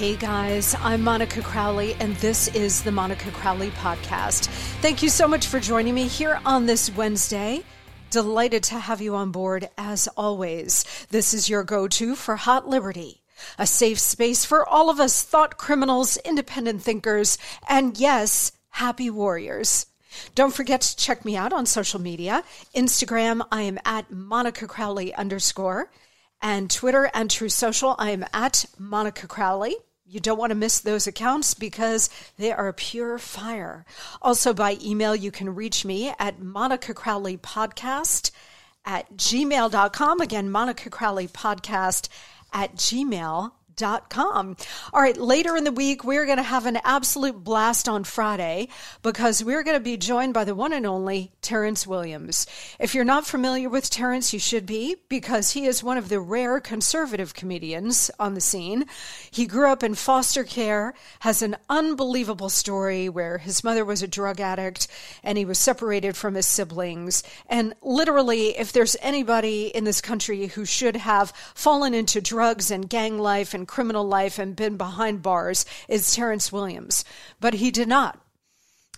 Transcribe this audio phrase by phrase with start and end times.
[0.00, 4.46] Hey guys, I'm Monica Crowley, and this is the Monica Crowley Podcast.
[4.80, 7.62] Thank you so much for joining me here on this Wednesday.
[8.08, 10.86] Delighted to have you on board as always.
[11.10, 13.20] This is your go to for Hot Liberty,
[13.58, 17.36] a safe space for all of us thought criminals, independent thinkers,
[17.68, 19.84] and yes, happy warriors.
[20.34, 22.42] Don't forget to check me out on social media.
[22.74, 25.90] Instagram, I am at Monica Crowley underscore.
[26.40, 29.76] And Twitter and Truth Social, I am at Monica Crowley.
[30.10, 33.84] You don't want to miss those accounts because they are pure fire.
[34.20, 38.32] Also, by email, you can reach me at Monica Crowley Podcast
[38.84, 40.20] at gmail.com.
[40.20, 42.08] Again, Monica Crowley Podcast
[42.52, 43.52] at gmail.com
[44.08, 44.56] com.
[44.92, 48.68] All right, later in the week, we're going to have an absolute blast on Friday
[49.02, 52.46] because we're going to be joined by the one and only Terrence Williams.
[52.78, 56.20] If you're not familiar with Terrence, you should be because he is one of the
[56.20, 58.84] rare conservative comedians on the scene.
[59.30, 64.08] He grew up in foster care, has an unbelievable story where his mother was a
[64.08, 64.88] drug addict
[65.22, 67.22] and he was separated from his siblings.
[67.48, 72.88] And literally, if there's anybody in this country who should have fallen into drugs and
[72.88, 77.04] gang life and criminal life and been behind bars is Terrence Williams.
[77.40, 78.20] But he did not.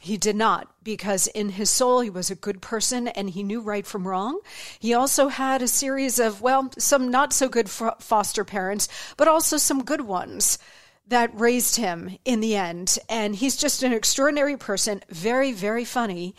[0.00, 3.60] He did not, because in his soul, he was a good person and he knew
[3.60, 4.40] right from wrong.
[4.80, 9.58] He also had a series of, well, some not so good foster parents, but also
[9.58, 10.58] some good ones
[11.06, 12.98] that raised him in the end.
[13.08, 16.34] And he's just an extraordinary person, very, very funny,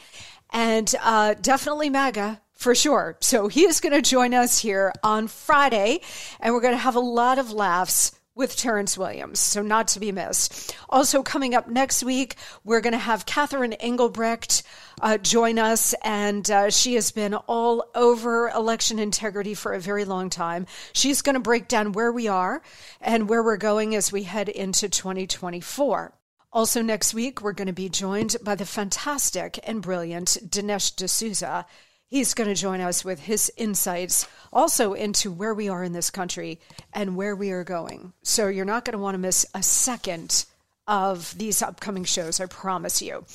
[0.50, 3.18] and uh, definitely MAGA for sure.
[3.22, 6.02] So he is going to join us here on Friday,
[6.42, 10.00] and we're going to have a lot of laughs with Terrence Williams, so not to
[10.00, 10.76] be missed.
[10.90, 14.64] Also, coming up next week, we're going to have Catherine Engelbrecht
[15.02, 20.06] uh, join us, and uh, she has been all over election integrity for a very
[20.06, 20.66] long time.
[20.94, 22.64] She's going to break down where we are
[23.00, 26.14] and where we're going as we head into 2024.
[26.52, 31.66] Also, next week, we're going to be joined by the fantastic and brilliant Dinesh D'Souza.
[32.14, 36.12] He's going to join us with his insights also into where we are in this
[36.12, 36.60] country
[36.94, 38.14] and where we are going.
[38.22, 40.46] So you're not going to want to miss a second
[40.88, 43.26] of these upcoming shows, I promise you.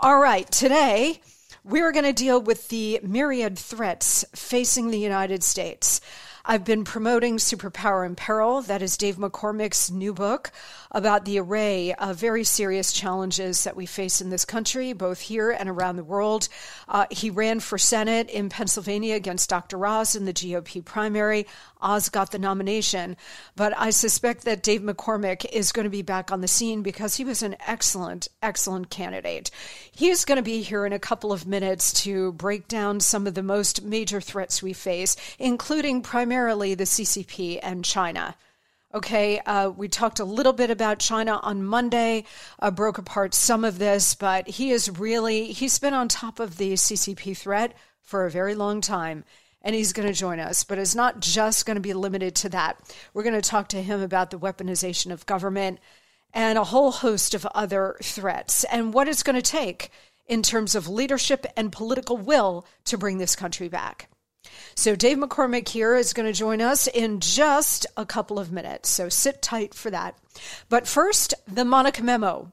[0.00, 1.20] All right, today
[1.62, 6.00] we're going to deal with the myriad threats facing the United States.
[6.46, 8.60] I've been promoting Superpower in Peril.
[8.60, 10.52] That is Dave McCormick's new book
[10.90, 15.50] about the array of very serious challenges that we face in this country, both here
[15.50, 16.50] and around the world.
[16.86, 19.86] Uh, he ran for Senate in Pennsylvania against Dr.
[19.86, 21.46] Oz in the GOP primary.
[21.84, 23.16] Oz got the nomination,
[23.54, 27.16] but I suspect that Dave McCormick is going to be back on the scene because
[27.16, 29.50] he was an excellent, excellent candidate.
[29.92, 33.34] He's going to be here in a couple of minutes to break down some of
[33.34, 38.34] the most major threats we face, including primarily the CCP and China.
[38.94, 42.24] Okay, uh, we talked a little bit about China on Monday,
[42.60, 46.56] uh, broke apart some of this, but he is really, he's been on top of
[46.56, 49.24] the CCP threat for a very long time
[49.64, 50.62] and he's going to join us.
[50.62, 52.78] But it's not just going to be limited to that.
[53.14, 55.80] We're going to talk to him about the weaponization of government
[56.32, 59.90] and a whole host of other threats and what it's going to take
[60.26, 64.08] in terms of leadership and political will to bring this country back.
[64.74, 68.90] So, Dave McCormick here is going to join us in just a couple of minutes.
[68.90, 70.18] So, sit tight for that.
[70.68, 72.52] But first, the Monica Memo.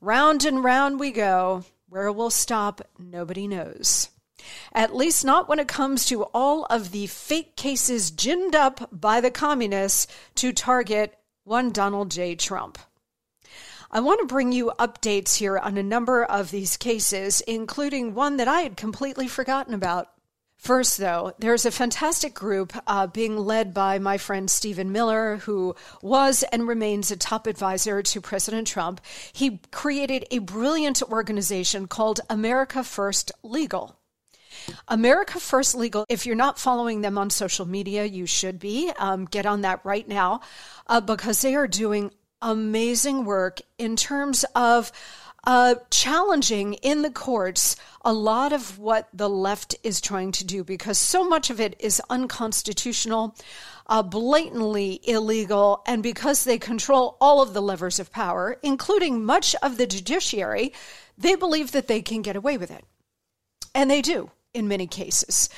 [0.00, 1.64] Round and round we go.
[1.88, 4.10] Where we'll stop, nobody knows.
[4.72, 9.20] At least not when it comes to all of the fake cases ginned up by
[9.20, 10.06] the communists
[10.36, 12.34] to target one Donald J.
[12.34, 12.78] Trump.
[13.90, 18.36] I want to bring you updates here on a number of these cases, including one
[18.36, 20.08] that I had completely forgotten about.
[20.58, 25.74] First, though, there's a fantastic group uh, being led by my friend Stephen Miller, who
[26.02, 29.00] was and remains a top advisor to President Trump.
[29.32, 33.97] He created a brilliant organization called America First Legal.
[34.88, 38.92] America First Legal, if you're not following them on social media, you should be.
[38.98, 40.40] Um, get on that right now
[40.86, 44.92] uh, because they are doing amazing work in terms of
[45.44, 50.64] uh, challenging in the courts a lot of what the left is trying to do
[50.64, 53.34] because so much of it is unconstitutional,
[53.86, 59.54] uh, blatantly illegal, and because they control all of the levers of power, including much
[59.62, 60.72] of the judiciary,
[61.16, 62.84] they believe that they can get away with it.
[63.74, 65.48] And they do in many cases.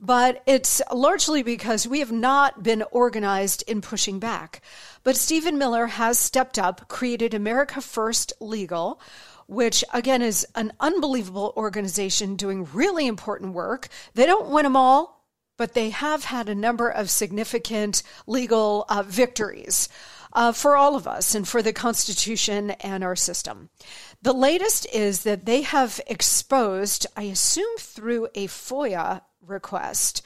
[0.00, 4.62] But it's largely because we have not been organized in pushing back.
[5.02, 9.00] But Stephen Miller has stepped up, created America First Legal,
[9.46, 13.88] which again is an unbelievable organization doing really important work.
[14.14, 15.24] They don't win them all,
[15.56, 19.88] but they have had a number of significant legal uh, victories
[20.32, 23.70] uh, for all of us and for the Constitution and our system.
[24.20, 30.22] The latest is that they have exposed, I assume through a FOIA request,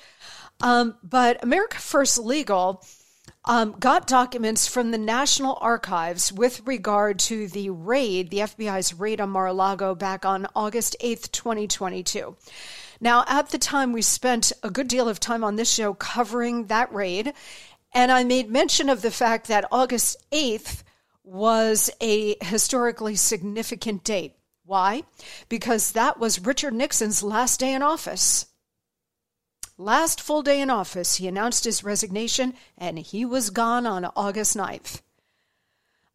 [0.63, 2.85] um, but America First Legal.
[3.45, 9.21] Um, got documents from the National Archives with regard to the raid, the FBI's raid
[9.21, 12.37] on Mar a Lago back on August 8th, 2022.
[13.01, 16.67] Now, at the time, we spent a good deal of time on this show covering
[16.67, 17.33] that raid,
[17.93, 20.85] and I made mention of the fact that August 8th
[21.25, 24.35] was a historically significant date.
[24.65, 25.03] Why?
[25.49, 28.47] Because that was Richard Nixon's last day in office.
[29.79, 34.57] Last full day in office, he announced his resignation and he was gone on August
[34.57, 35.03] 9th.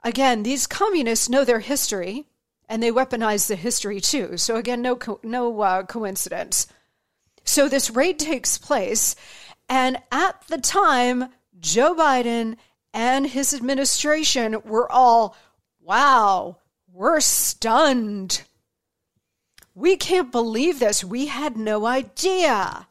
[0.04, 2.26] Again, these communists know their history
[2.70, 4.38] and they weaponize the history too.
[4.38, 6.68] So, again, no, co- no uh, coincidence.
[7.44, 9.16] So, this raid takes place,
[9.70, 12.58] and at the time, Joe Biden
[12.94, 15.36] and his administration were all,
[15.80, 16.58] wow,
[16.92, 18.44] we're stunned.
[19.76, 21.04] We can't believe this.
[21.04, 22.88] We had no idea.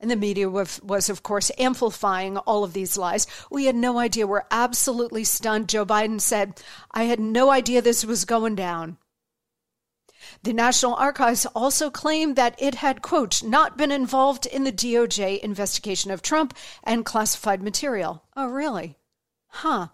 [0.00, 3.26] And the media was, was, of course, amplifying all of these lies.
[3.50, 4.26] We had no idea.
[4.26, 5.68] We're absolutely stunned.
[5.68, 6.58] Joe Biden said,
[6.90, 8.96] I had no idea this was going down.
[10.42, 15.40] The National Archives also claimed that it had, quote, not been involved in the DOJ
[15.40, 18.24] investigation of Trump and classified material.
[18.34, 18.96] Oh, really?
[19.52, 19.88] Huh.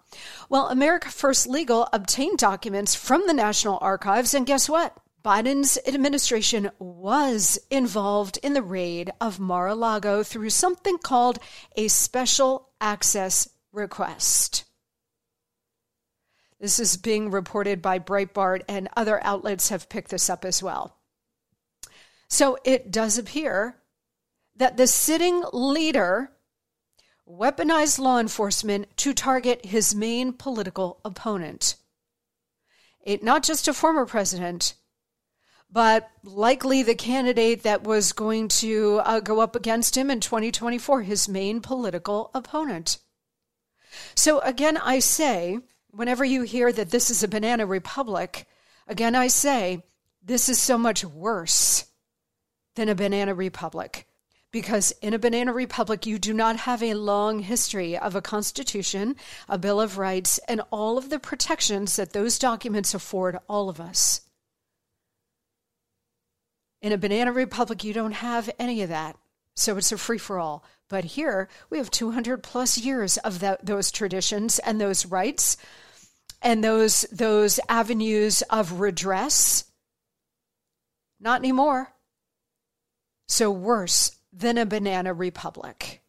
[0.49, 4.97] Well, America First Legal obtained documents from the National Archives, and guess what?
[5.25, 11.41] Biden's administration was involved in the raid of Mar a Lago through something called
[11.75, 14.65] a special access request.
[16.61, 20.97] This is being reported by Breitbart, and other outlets have picked this up as well.
[22.29, 23.77] So it does appear
[24.55, 26.31] that the sitting leader
[27.28, 31.76] weaponized law enforcement to target his main political opponent.
[33.00, 34.75] It, not just a former president,
[35.71, 41.02] but likely the candidate that was going to uh, go up against him in 2024,
[41.02, 42.99] his main political opponent.
[44.14, 45.59] So, again, I say,
[45.90, 48.47] whenever you hear that this is a banana republic,
[48.87, 49.83] again, I say,
[50.23, 51.87] this is so much worse
[52.75, 54.06] than a banana republic
[54.57, 59.15] because in a banana republic, you do not have a long history of a constitution,
[59.51, 63.79] a Bill of Rights, and all of the protections that those documents afford all of
[63.79, 64.23] us.
[66.81, 69.19] In a banana republic, you don't have any of that.
[69.57, 70.65] So it's a free for all.
[70.89, 75.59] But here, we have 200 plus years of that, those traditions and those rights
[76.41, 79.65] and those, those avenues of redress.
[81.21, 81.93] Not anymore.
[83.29, 86.02] So worse than a banana republic.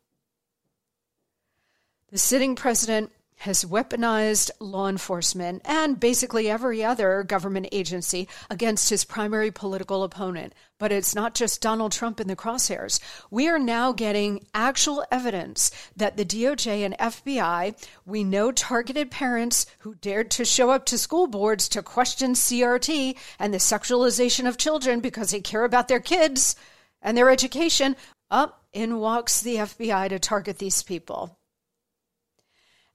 [2.11, 9.05] The sitting president has weaponized law enforcement and basically every other government agency against his
[9.05, 10.53] primary political opponent.
[10.79, 12.99] But it's not just Donald Trump in the crosshairs.
[13.29, 19.67] We are now getting actual evidence that the DOJ and FBI, we know targeted parents
[19.79, 24.57] who dared to show up to school boards to question CRT and the sexualization of
[24.57, 26.55] children because they care about their kids
[27.03, 27.95] and their education.
[28.29, 31.37] Up in walks the FBI to target these people.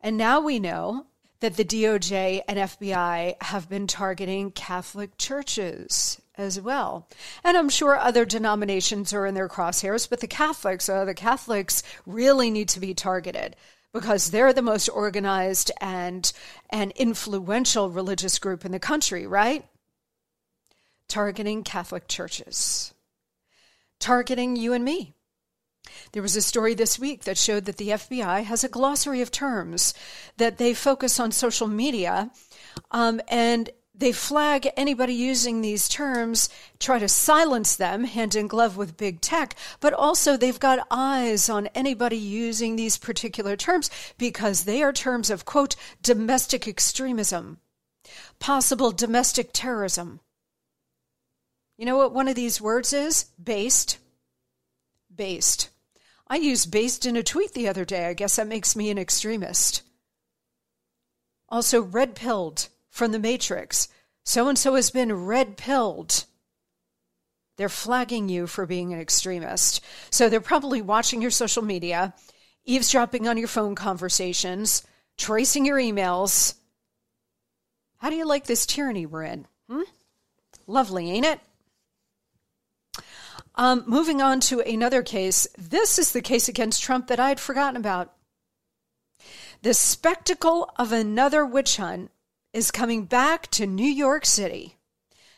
[0.01, 1.07] And now we know
[1.41, 7.09] that the DOJ and FBI have been targeting Catholic churches as well.
[7.43, 11.83] And I'm sure other denominations are in their crosshairs, but the Catholics, uh, the Catholics
[12.07, 13.57] really need to be targeted
[13.93, 16.33] because they're the most organized and
[16.71, 19.65] and influential religious group in the country, right?
[21.09, 22.95] Targeting Catholic churches.
[23.99, 25.15] Targeting you and me.
[26.13, 29.31] There was a story this week that showed that the FBI has a glossary of
[29.31, 29.95] terms
[30.37, 32.31] that they focus on social media
[32.91, 38.77] um, and they flag anybody using these terms, try to silence them hand in glove
[38.77, 44.65] with big tech, but also they've got eyes on anybody using these particular terms because
[44.65, 47.59] they are terms of, quote, domestic extremism,
[48.39, 50.21] possible domestic terrorism.
[51.77, 53.27] You know what one of these words is?
[53.43, 53.99] Based.
[55.15, 55.69] Based.
[56.33, 58.07] I used based in a tweet the other day.
[58.07, 59.83] I guess that makes me an extremist.
[61.51, 63.89] Also, red pilled from the Matrix.
[64.25, 66.25] So and so has been red pilled.
[67.59, 69.85] They're flagging you for being an extremist.
[70.09, 72.15] So they're probably watching your social media,
[72.65, 74.85] eavesdropping on your phone conversations,
[75.19, 76.55] tracing your emails.
[77.99, 79.47] How do you like this tyranny we're in?
[79.69, 79.83] Hmm?
[80.67, 81.41] Lovely, ain't it?
[83.55, 85.47] Um, moving on to another case.
[85.59, 88.13] This is the case against Trump that I had forgotten about.
[89.63, 92.11] The spectacle of another witch hunt
[92.53, 94.77] is coming back to New York City.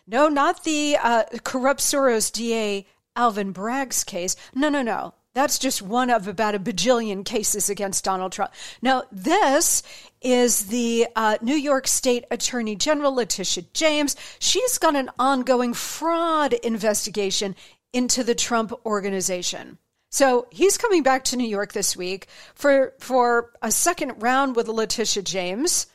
[0.06, 4.37] No, not the uh, corrupt Soros DA Alvin Bragg's case.
[4.54, 5.14] No, no, no.
[5.35, 8.52] That's just one of about a bajillion cases against Donald Trump.
[8.80, 9.83] Now, this
[10.21, 14.14] is the uh, New York State Attorney General Letitia James.
[14.38, 17.56] She's got an ongoing fraud investigation
[17.94, 19.78] into the Trump organization.
[20.10, 24.68] So he's coming back to New York this week for, for a second round with
[24.68, 25.86] Letitia James,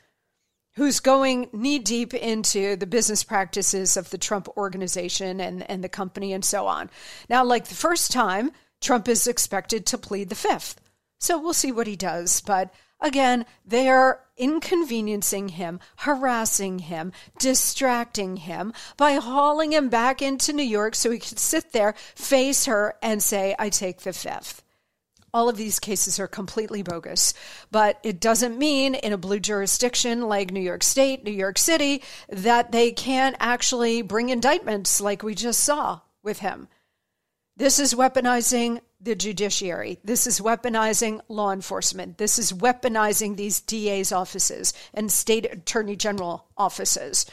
[0.74, 5.88] who's going knee deep into the business practices of the Trump organization and, and the
[5.88, 6.90] company and so on.
[7.28, 10.80] Now, like the first time, Trump is expected to plead the fifth.
[11.18, 12.40] So we'll see what he does.
[12.40, 20.52] But Again, they are inconveniencing him, harassing him, distracting him by hauling him back into
[20.52, 24.62] New York so he could sit there, face her, and say, I take the fifth.
[25.32, 27.32] All of these cases are completely bogus,
[27.70, 32.02] but it doesn't mean in a blue jurisdiction like New York State, New York City,
[32.28, 36.66] that they can't actually bring indictments like we just saw with him.
[37.56, 39.98] This is weaponizing the judiciary.
[40.04, 42.18] This is weaponizing law enforcement.
[42.18, 47.26] This is weaponizing these DA's offices and state attorney general offices.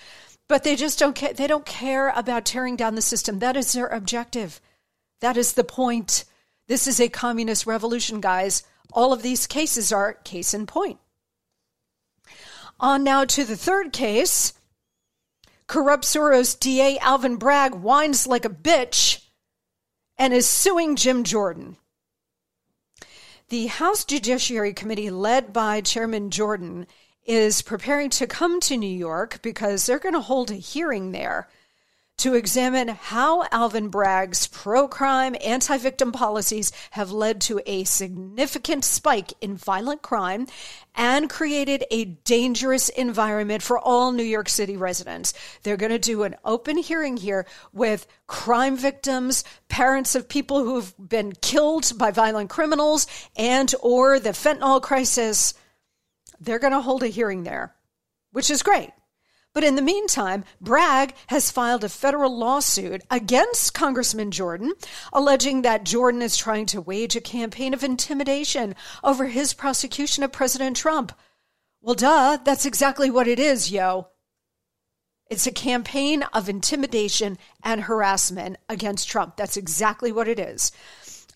[0.47, 1.33] But they just don't care.
[1.33, 3.39] They don't care about tearing down the system.
[3.39, 4.62] That is their objective.
[5.19, 6.24] That is the point.
[6.67, 8.63] This is a communist revolution, guys.
[8.93, 11.00] All of these cases are case in point.
[12.79, 14.53] On now to the third case.
[15.67, 19.26] Corrupt Soros DA Alvin Bragg whines like a bitch
[20.17, 21.77] and is suing Jim Jordan.
[23.50, 26.88] The House Judiciary Committee, led by Chairman Jordan,
[27.25, 31.47] is preparing to come to New York because they're going to hold a hearing there
[32.17, 38.83] to examine how Alvin Bragg's pro crime, anti victim policies have led to a significant
[38.83, 40.47] spike in violent crime
[40.95, 45.33] and created a dangerous environment for all New York City residents.
[45.62, 50.93] They're going to do an open hearing here with crime victims, parents of people who've
[50.97, 53.05] been killed by violent criminals
[53.36, 55.53] and or the fentanyl crisis.
[56.39, 57.75] They're going to hold a hearing there,
[58.31, 58.89] which is great
[59.57, 64.73] But in the meantime, Bragg has filed a federal lawsuit against Congressman Jordan,
[65.11, 70.31] alleging that Jordan is trying to wage a campaign of intimidation over his prosecution of
[70.31, 71.11] President Trump.
[71.81, 74.09] Well, duh, that's exactly what it is, yo.
[75.27, 79.37] It's a campaign of intimidation and harassment against Trump.
[79.37, 80.71] That's exactly what it is.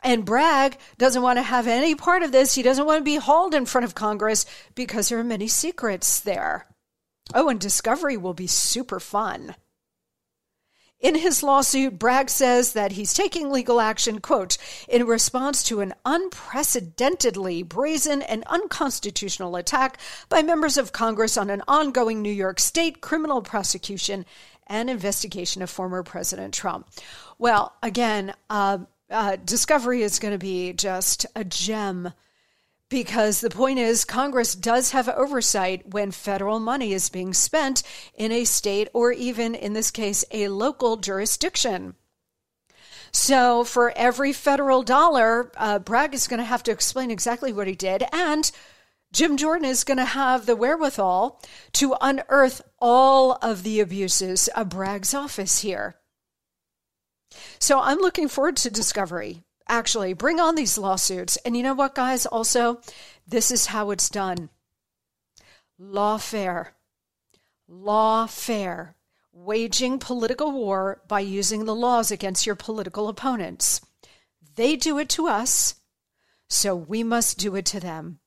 [0.04, 2.54] And Bragg doesn't want to have any part of this.
[2.54, 6.20] He doesn't want to be hauled in front of Congress because there are many secrets
[6.20, 6.68] there.
[7.34, 9.56] Oh, and discovery will be super fun.
[11.02, 14.58] In his lawsuit, Bragg says that he's taking legal action, quote,
[14.88, 21.64] in response to an unprecedentedly brazen and unconstitutional attack by members of Congress on an
[21.68, 24.28] ongoing New York State criminal prosecution
[24.68, 26.88] and investigation of former President Trump.
[27.40, 32.14] Well, again, uh, uh, discovery is going to be just a gem
[32.92, 37.82] because the point is Congress does have oversight when federal money is being spent
[38.14, 41.96] in a state or even in this case a local jurisdiction.
[43.14, 47.68] So for every federal dollar, uh, Bragg is going to have to explain exactly what
[47.68, 48.52] he did, and
[49.14, 51.42] Jim Jordan is going to have the wherewithal
[51.74, 55.96] to unearth all of the abuses of Bragg's office here.
[57.58, 61.38] So I'm looking forward to discovery actually bring on these lawsuits.
[61.38, 62.26] And you know what, guys?
[62.28, 62.82] Also,
[63.28, 64.50] this is how it's done
[65.82, 66.68] lawfare.
[67.70, 68.94] Lawfare.
[69.34, 73.82] Waging political war by using the laws against your political opponents.
[74.56, 75.76] They do it to us,
[76.50, 78.20] so we must do it to them.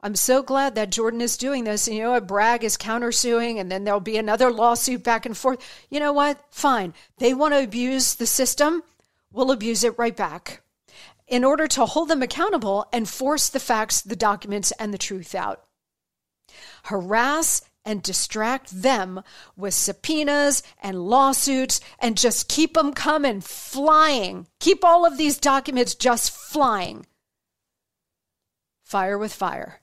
[0.00, 1.86] I'm so glad that Jordan is doing this.
[1.86, 2.26] And you know what?
[2.26, 5.60] Bragg is countersuing, and then there'll be another lawsuit back and forth.
[5.90, 6.42] You know what?
[6.50, 6.94] Fine.
[7.18, 8.82] They want to abuse the system.
[9.30, 10.62] We'll abuse it right back
[11.28, 15.34] in order to hold them accountable and force the facts, the documents, and the truth
[15.34, 15.64] out.
[16.84, 19.22] Harass and distract them
[19.56, 24.46] with subpoenas and lawsuits and just keep them coming, flying.
[24.60, 27.06] Keep all of these documents just flying.
[28.84, 29.80] Fire with fire.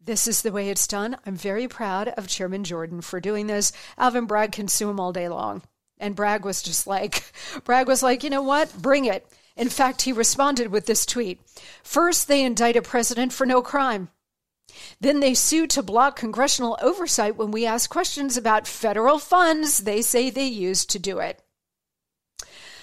[0.00, 1.16] This is the way it's done.
[1.26, 3.72] I'm very proud of Chairman Jordan for doing this.
[3.98, 5.62] Alvin Bragg can sue him all day long.
[5.98, 7.30] And Bragg was just like,
[7.64, 8.72] Bragg was like, you know what?
[8.80, 9.26] Bring it.
[9.58, 11.40] In fact, he responded with this tweet
[11.82, 14.08] First, they indict a president for no crime.
[15.00, 20.00] Then they sue to block congressional oversight when we ask questions about federal funds they
[20.00, 21.42] say they used to do it.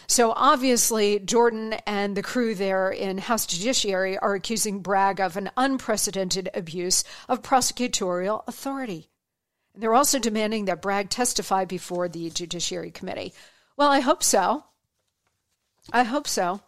[0.07, 5.49] So obviously, Jordan and the crew there in House Judiciary are accusing Bragg of an
[5.55, 9.09] unprecedented abuse of prosecutorial authority.
[9.73, 13.33] And they're also demanding that Bragg testify before the Judiciary Committee.
[13.77, 14.65] Well, I hope so.
[15.91, 16.61] I hope so.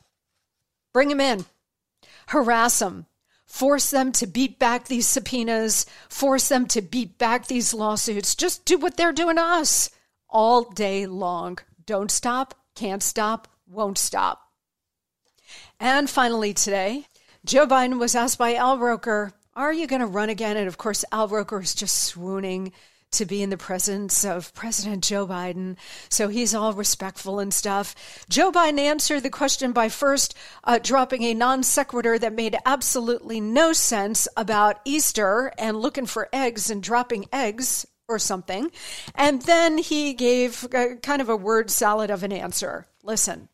[0.94, 1.46] Bring them in,
[2.28, 3.06] harass them,
[3.46, 8.36] force them to beat back these subpoenas, force them to beat back these lawsuits.
[8.36, 9.90] Just do what they're doing to us
[10.30, 11.60] all day long.
[11.86, 14.42] Don't stop, can't stop, won't stop.
[15.80, 17.06] And finally, today,
[17.46, 20.58] Joe Biden was asked by Al Roker, Are you going to run again?
[20.58, 22.74] And of course, Al Roker is just swooning
[23.12, 25.78] to be in the presence of President Joe Biden.
[26.10, 27.96] So he's all respectful and stuff.
[28.30, 33.40] Joe Biden answered the question by first uh, dropping a non sequitur that made absolutely
[33.40, 38.72] no sense about Easter and looking for eggs and dropping eggs or something.
[39.16, 42.88] And then he gave a, kind of a word salad of an answer.
[43.04, 43.50] Listen.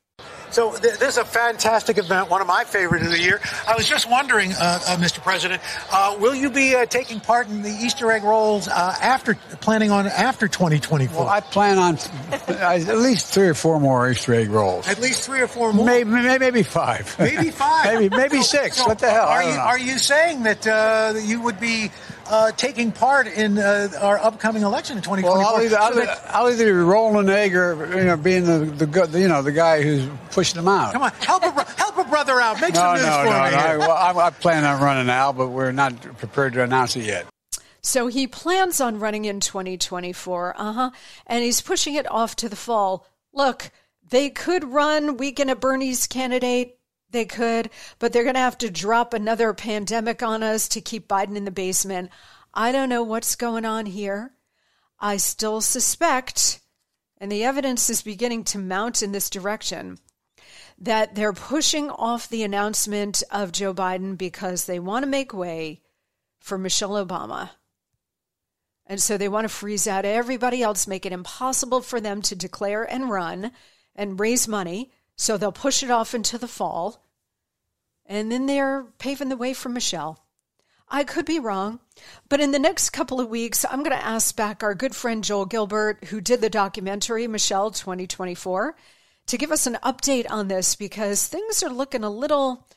[0.54, 3.42] So th- this is a fantastic event, one of my favorite of the year.
[3.68, 5.20] I was just wondering, uh, uh, Mr.
[5.20, 9.34] President, uh, will you be uh, taking part in the Easter egg rolls uh, after
[9.62, 11.18] planning on after 2024?
[11.18, 11.98] Well, I plan on
[12.48, 14.88] at least three or four more Easter egg rolls.
[14.88, 15.88] At least three or four more.
[15.88, 17.16] Maybe, maybe five.
[17.18, 17.86] Maybe five.
[18.00, 18.78] maybe maybe six.
[18.78, 19.26] So what the hell?
[19.26, 21.90] Are you are you saying that uh, you would be
[22.28, 25.38] uh, taking part in uh, our upcoming election in 2024.
[25.38, 28.46] Well, I'll either, I'll, either, I'll either be rolling an egg or you know being
[28.46, 30.94] the, the you know the guy who's pushing them out.
[30.94, 32.60] Come on, help a help a brother out.
[32.62, 33.52] Make no, some news no, for no, me.
[33.52, 33.80] No, here.
[33.80, 37.26] well, I, I plan on running now, but we're not prepared to announce it yet.
[37.82, 40.56] So he plans on running in 2024.
[40.58, 40.92] Uh huh.
[41.28, 43.06] And he's pushing it off to the fall.
[43.34, 43.72] Look,
[44.08, 46.78] they could run weekend at Bernie's candidate
[47.14, 51.08] they could, but they're going to have to drop another pandemic on us to keep
[51.08, 52.10] Biden in the basement.
[52.54, 54.34] I don't know what's going on here.
[55.00, 56.60] I still suspect,
[57.18, 59.98] and the evidence is beginning to mount in this direction,
[60.78, 65.82] that they're pushing off the announcement of Joe Biden because they want to make way
[66.40, 67.52] for Michelle Obama.
[68.86, 72.36] And so they want to freeze out everybody else, make it impossible for them to
[72.36, 73.52] declare and run
[73.96, 74.92] and raise money.
[75.16, 77.03] So they'll push it off into the fall.
[78.06, 80.24] And then they're paving the way for Michelle.
[80.90, 81.80] I could be wrong.
[82.30, 85.24] But in the next couple of weeks, I'm going to ask back our good friend
[85.24, 88.76] Joel Gilbert, who did the documentary Michelle 2024,
[89.28, 92.68] to give us an update on this because things are looking a little,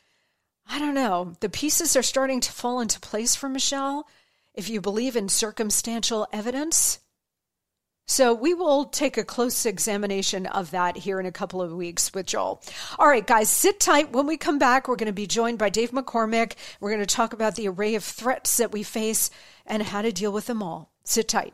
[0.67, 4.07] I don't know, the pieces are starting to fall into place for Michelle.
[4.53, 6.99] If you believe in circumstantial evidence,
[8.07, 12.13] so we will take a close examination of that here in a couple of weeks
[12.13, 12.61] with Joel.
[12.97, 14.13] All right, guys, sit tight.
[14.13, 16.53] When we come back, we're going to be joined by Dave McCormick.
[16.79, 19.29] We're going to talk about the array of threats that we face
[19.65, 20.93] and how to deal with them all.
[21.03, 21.53] Sit tight.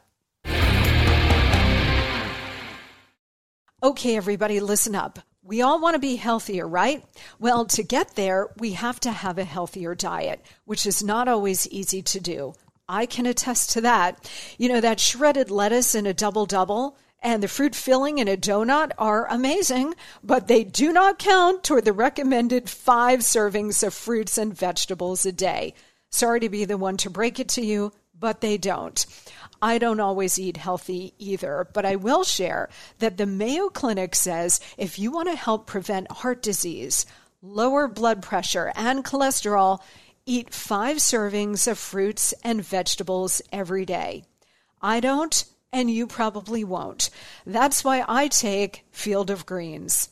[3.82, 5.20] Okay, everybody, listen up.
[5.42, 7.04] We all want to be healthier, right?
[7.38, 11.68] Well, to get there, we have to have a healthier diet, which is not always
[11.68, 12.54] easy to do.
[12.94, 14.30] I can attest to that.
[14.60, 18.38] You know, that shredded lettuce in a double double and the fruit filling in a
[18.38, 24.38] donut are amazing, but they do not count toward the recommended five servings of fruits
[24.38, 25.74] and vegetables a day.
[26.12, 29.06] Sorry to be the one to break it to you, but they don't.
[29.62, 34.60] I don't always eat healthy either, but I will share that the Mayo Clinic says
[34.78, 37.06] if you want to help prevent heart disease,
[37.42, 39.80] lower blood pressure, and cholesterol,
[40.26, 44.24] Eat five servings of fruits and vegetables every day.
[44.82, 47.10] I don't, and you probably won't.
[47.46, 50.08] That's why I take Field of Greens.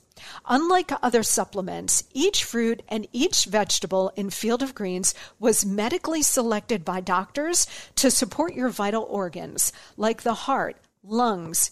[0.50, 6.84] Unlike other supplements, each fruit and each vegetable in Field of Greens was medically selected
[6.84, 11.72] by doctors to support your vital organs, like the heart, lungs,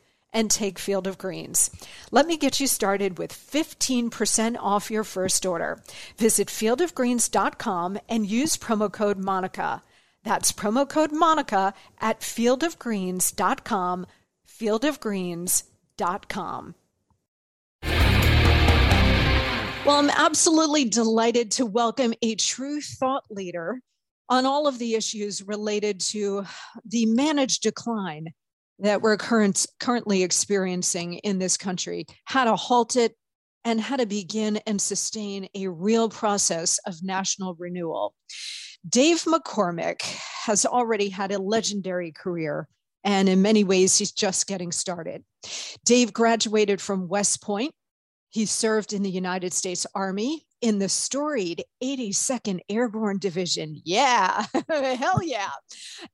[0.33, 1.69] and take Field of Greens.
[2.11, 5.83] Let me get you started with 15% off your first order.
[6.17, 9.83] Visit fieldofgreens.com and use promo code Monica.
[10.23, 14.05] That's promo code Monica at fieldofgreens.com,
[14.47, 16.75] fieldofgreens.com.
[19.83, 23.81] Well, I'm absolutely delighted to welcome a true thought leader
[24.29, 26.45] on all of the issues related to
[26.85, 28.27] the managed decline
[28.81, 33.15] that we're current, currently experiencing in this country, how to halt it,
[33.63, 38.15] and how to begin and sustain a real process of national renewal.
[38.87, 40.01] Dave McCormick
[40.45, 42.67] has already had a legendary career,
[43.03, 45.23] and in many ways, he's just getting started.
[45.85, 47.73] Dave graduated from West Point.
[48.29, 53.81] He served in the United States Army in the storied 82nd Airborne Division.
[53.83, 55.49] Yeah, hell yeah.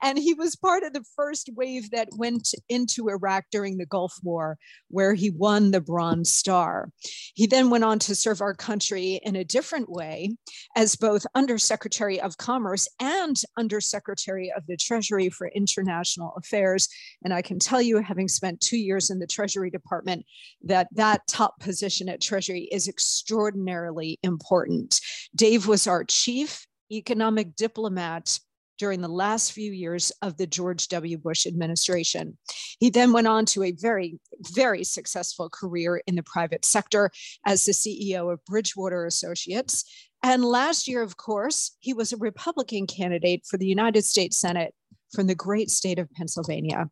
[0.02, 4.16] And he was part of the first wave that went into Iraq during the Gulf
[4.24, 4.58] War,
[4.88, 6.90] where he won the Bronze Star.
[7.36, 10.36] He then went on to serve our country in a different way
[10.76, 16.88] as both Undersecretary of Commerce and Undersecretary of the Treasury for International Affairs.
[17.24, 20.26] And I can tell you, having spent two years in the Treasury Department,
[20.64, 25.02] that that top position at Treasury is extraordinarily important important.
[25.36, 28.40] Dave was our chief economic diplomat
[28.78, 31.18] during the last few years of the George W.
[31.18, 32.38] Bush administration.
[32.80, 34.20] He then went on to a very,
[34.54, 37.10] very successful career in the private sector
[37.46, 39.84] as the CEO of Bridgewater Associates.
[40.22, 44.76] And last year, of course, he was a Republican candidate for the United States Senate
[45.14, 46.90] from the great state of Pennsylvania.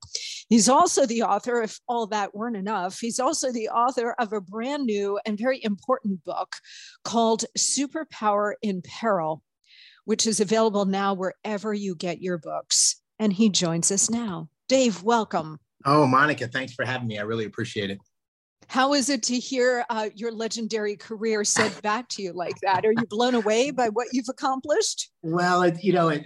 [0.50, 4.42] He's also the author, if all that weren't enough, he's also the author of a
[4.42, 6.56] brand new and very important book
[7.04, 9.44] called Superpower in Peril,
[10.06, 13.02] which is available now wherever you get your books.
[13.20, 14.50] And he joins us now.
[14.68, 15.60] Dave, welcome.
[15.86, 17.20] Oh, Monica, thanks for having me.
[17.20, 18.00] I really appreciate it.
[18.68, 22.84] How is it to hear uh, your legendary career said back to you like that?
[22.84, 25.12] Are you blown away by what you've accomplished?
[25.22, 26.26] Well, it, you know, it,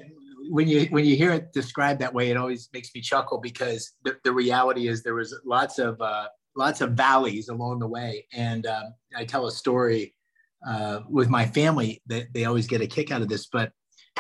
[0.49, 3.93] when you when you hear it described that way, it always makes me chuckle because
[4.03, 8.25] the, the reality is there was lots of uh, lots of valleys along the way,
[8.33, 10.15] and um, I tell a story
[10.67, 13.47] uh, with my family that they always get a kick out of this.
[13.47, 13.71] But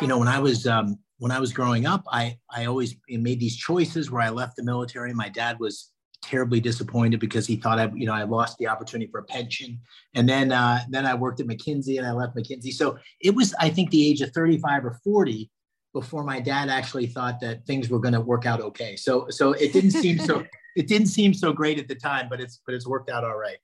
[0.01, 3.39] you know, when I was um, when I was growing up, I I always made
[3.39, 5.13] these choices where I left the military.
[5.13, 9.09] My dad was terribly disappointed because he thought I, you know, I lost the opportunity
[9.09, 9.79] for a pension.
[10.15, 12.73] And then, uh, then I worked at McKinsey and I left McKinsey.
[12.73, 15.49] So it was, I think, the age of 35 or 40
[15.93, 18.95] before my dad actually thought that things were going to work out okay.
[18.95, 22.39] So so it didn't seem so it didn't seem so great at the time, but
[22.39, 23.57] it's but it's worked out all right.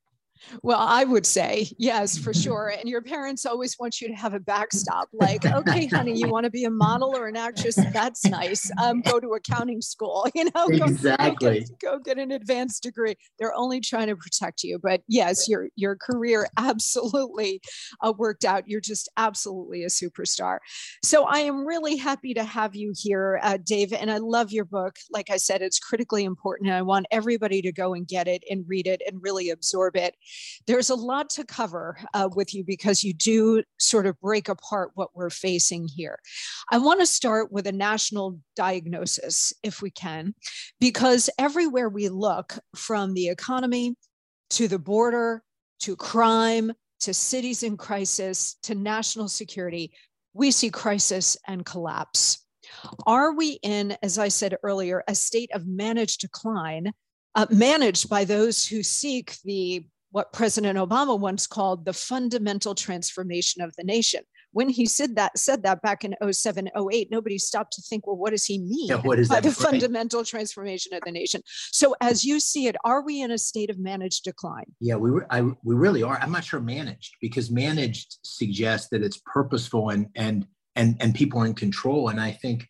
[0.64, 2.74] Well, I would say yes, for sure.
[2.78, 5.10] And your parents always want you to have a backstop.
[5.14, 7.76] Like, okay, honey, you want to be a model or an actress?
[7.76, 8.70] That's nice.
[8.82, 10.26] Um, go to accounting school.
[10.36, 11.66] You know, exactly.
[11.80, 13.16] Go, go, get an advanced degree.
[13.40, 14.78] They're only trying to protect you.
[14.78, 17.62] But yes, your your career absolutely
[18.02, 18.68] uh, worked out.
[18.68, 20.58] You're just absolutely a superstar.
[21.04, 23.94] So I am really happy to have you here, uh, Dave.
[23.94, 24.98] And I love your book.
[25.10, 28.44] Like I said, it's critically important, and I want everybody to go and get it
[28.50, 30.16] and read it and really absorb it.
[30.67, 34.91] There's a lot to cover uh, with you because you do sort of break apart
[34.95, 36.19] what we're facing here.
[36.71, 40.34] I want to start with a national diagnosis, if we can,
[40.80, 43.95] because everywhere we look, from the economy
[44.52, 45.43] to the border
[45.80, 46.71] to crime
[47.02, 49.91] to cities in crisis to national security,
[50.34, 52.45] we see crisis and collapse.
[53.06, 56.91] Are we in, as I said earlier, a state of managed decline,
[57.36, 63.62] uh, managed by those who seek the what President Obama once called the fundamental transformation
[63.62, 64.23] of the nation.
[64.54, 68.15] When he said that, said that back in 07, 08, nobody stopped to think, well,
[68.15, 69.58] what does he mean yeah, what is by the right.
[69.58, 71.41] fundamental transformation of the nation?
[71.73, 74.63] So as you see it, are we in a state of managed decline?
[74.80, 76.17] Yeah, we, I, we really are.
[76.21, 80.47] I'm not sure managed because managed suggests that it's purposeful and, and,
[80.78, 82.08] and, and people are in control.
[82.08, 82.69] And I think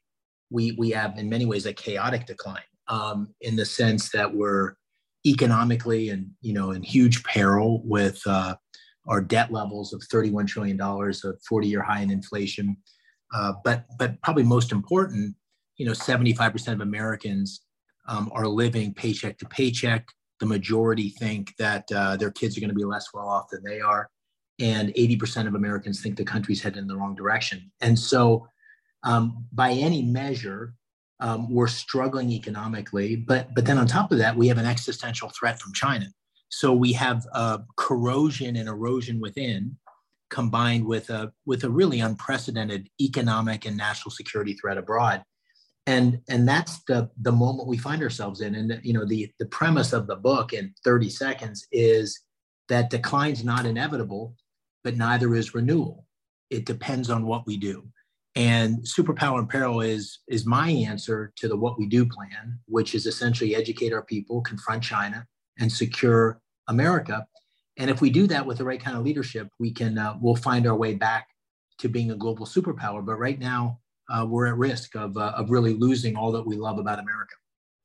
[0.49, 4.77] we, we have in many ways a chaotic decline um, in the sense that we're,
[5.25, 8.55] economically and you know in huge peril with uh,
[9.07, 12.77] our debt levels of 31 trillion dollars, a 40-year high in inflation.
[13.33, 15.35] Uh, but but probably most important,
[15.77, 17.61] you know, 75% of Americans
[18.07, 20.07] um, are living paycheck to paycheck.
[20.39, 23.63] The majority think that uh, their kids are going to be less well off than
[23.63, 24.09] they are,
[24.59, 27.71] and 80% of Americans think the country's headed in the wrong direction.
[27.81, 28.47] And so,
[29.03, 30.73] um, by any measure,
[31.19, 35.29] um, we're struggling economically, but but then on top of that, we have an existential
[35.29, 36.07] threat from China.
[36.49, 39.77] So we have uh, corrosion and erosion within,
[40.29, 45.23] combined with a with a really unprecedented economic and national security threat abroad,
[45.87, 48.55] and and that's the the moment we find ourselves in.
[48.55, 52.19] And you know the the premise of the book in 30 seconds is
[52.67, 54.35] that decline's not inevitable,
[54.83, 56.05] but neither is renewal.
[56.49, 57.87] It depends on what we do.
[58.35, 62.93] And superpower in peril is is my answer to the what we do plan, which
[62.93, 65.25] is essentially educate our people, confront China,
[65.57, 67.25] and secure America.
[67.77, 70.35] And if we do that with the right kind of leadership, we can uh, we'll
[70.35, 71.27] find our way back
[71.79, 73.05] to being a global superpower.
[73.05, 76.57] But right now, uh, we're at risk of uh, of really losing all that we
[76.57, 77.35] love about America.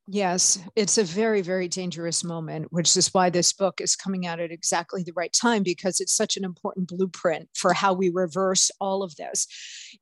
[0.07, 4.41] Yes, it's a very, very dangerous moment, which is why this book is coming out
[4.41, 8.71] at exactly the right time because it's such an important blueprint for how we reverse
[8.81, 9.47] all of this.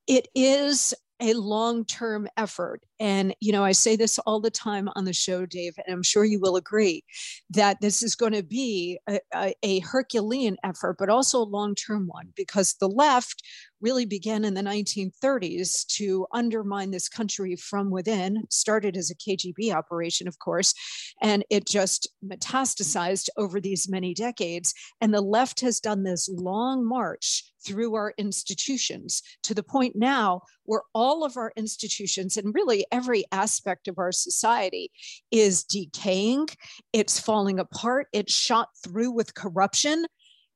[0.07, 2.81] It is a long term effort.
[3.01, 6.03] And, you know, I say this all the time on the show, Dave, and I'm
[6.03, 7.05] sure you will agree
[7.51, 12.07] that this is going to be a, a, Herculean effort, but also a long term
[12.07, 13.43] one because the left
[13.81, 19.73] really began in the 1930s to undermine this country from within, started as a KGB
[19.73, 20.75] operation, of course,
[21.23, 24.75] and it just metastasized over these many decades.
[25.01, 30.43] And the left has done this long march through our institutions to the point now
[30.65, 34.91] where all of our institutions and really every aspect of our society
[35.31, 36.47] is decaying,
[36.93, 40.07] it's falling apart, it's shot through with corruption.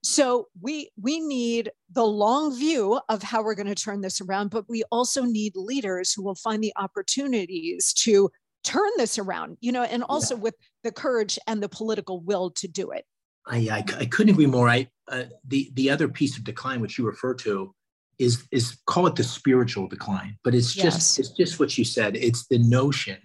[0.05, 4.51] So we we need the long view of how we're going to turn this around,
[4.51, 8.31] but we also need leaders who will find the opportunities to
[8.65, 10.41] turn this around, you know, and also yeah.
[10.41, 13.05] with the courage and the political will to do it.
[13.47, 14.69] I, I, I couldn't agree more.
[14.69, 17.75] I uh, the the other piece of decline which you refer to
[18.19, 21.19] is is call it the spiritual decline, but it's just yes.
[21.19, 22.17] it's just what you said.
[22.17, 23.19] It's the notion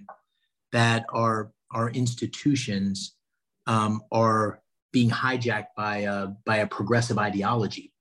[0.71, 3.15] that our our institutions
[3.67, 4.61] um, are
[4.91, 7.93] being hijacked by a by a progressive ideology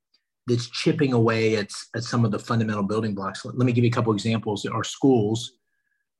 [0.46, 3.44] that's chipping away at, at some of the fundamental building blocks.
[3.44, 4.64] Let, let me give you a couple examples.
[4.64, 5.52] Our schools,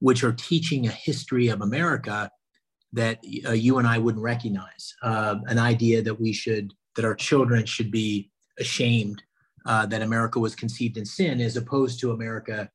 [0.01, 2.31] which are teaching a history of America
[2.93, 7.15] that uh, you and I wouldn't recognize, uh, an idea that we should that our
[7.15, 9.23] children should be ashamed
[9.67, 12.71] uh, that America was conceived in sin, as opposed to America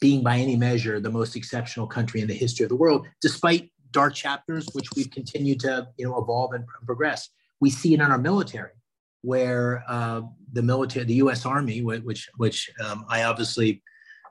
[0.00, 3.70] being, by any measure, the most exceptional country in the history of the world, despite
[3.96, 7.30] dark chapters which we've continued to you know evolve and progress.
[7.60, 8.76] We see it in our military,
[9.22, 10.20] where uh,
[10.52, 11.46] the military, the U.S.
[11.46, 13.82] Army, which which um, I obviously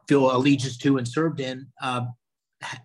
[0.08, 2.06] feel allegiance to and served in, uh,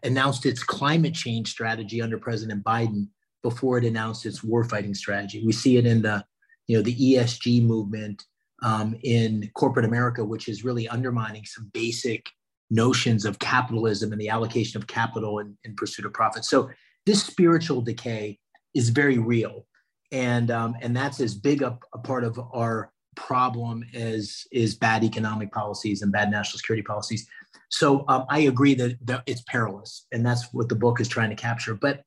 [0.03, 3.09] announced its climate change strategy under President Biden
[3.43, 5.45] before it announced its warfighting strategy.
[5.45, 6.25] We see it in the
[6.67, 8.25] you know the ESG movement
[8.63, 12.25] um, in corporate America, which is really undermining some basic
[12.71, 16.45] notions of capitalism and the allocation of capital in, in pursuit of profit.
[16.45, 16.71] So
[17.07, 18.39] this spiritual decay
[18.75, 19.67] is very real.
[20.13, 25.05] and um, and that's as big a, a part of our problem as is bad
[25.05, 27.27] economic policies and bad national security policies.
[27.69, 31.31] So um, I agree that, that it's perilous, and that's what the book is trying
[31.31, 31.75] to capture.
[31.75, 32.03] But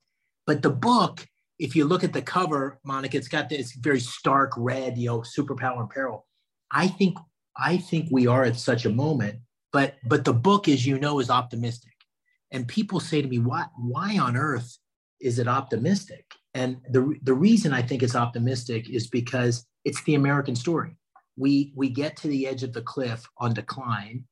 [0.46, 1.26] but the book,
[1.60, 5.20] if you look at the cover, Monica, it's got this very stark red, you know,
[5.20, 6.26] superpower in peril.
[6.72, 7.18] I think
[7.58, 9.40] I think we are at such a moment,
[9.74, 11.94] but but the book, as you know, is optimistic.
[12.54, 14.78] And people say to me, why, why on earth
[15.20, 16.24] is it optimistic?
[16.54, 20.96] And the, the reason I think it's optimistic is because it's the American story.
[21.36, 24.26] We, we get to the edge of the cliff on decline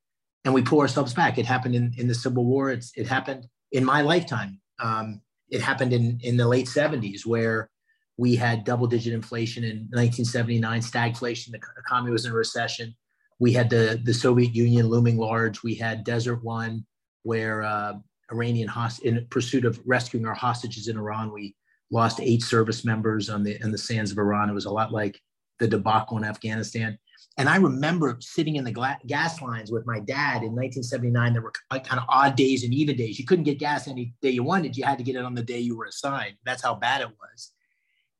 [0.45, 1.39] and we pull ourselves back.
[1.39, 2.69] It happened in, in the Civil War.
[2.69, 4.61] It's, it happened in my lifetime.
[4.79, 7.71] Um, it happened in, in the late 70s where
[8.17, 12.95] we had double digit inflation in 1979, stagflation, the economy was in a recession.
[13.41, 15.63] We had the, the Soviet Union looming large.
[15.63, 16.85] We had Desert One,
[17.23, 17.93] where uh,
[18.31, 21.55] Iranian host in pursuit of rescuing our hostages in Iran, we
[21.89, 24.51] lost eight service members on the in the sands of Iran.
[24.51, 25.19] It was a lot like
[25.57, 26.99] the debacle in Afghanistan.
[27.39, 31.33] And I remember sitting in the gla- gas lines with my dad in 1979.
[31.33, 33.17] There were kind of odd days and even days.
[33.17, 34.77] You couldn't get gas any day you wanted.
[34.77, 36.35] You had to get it on the day you were assigned.
[36.45, 37.53] That's how bad it was.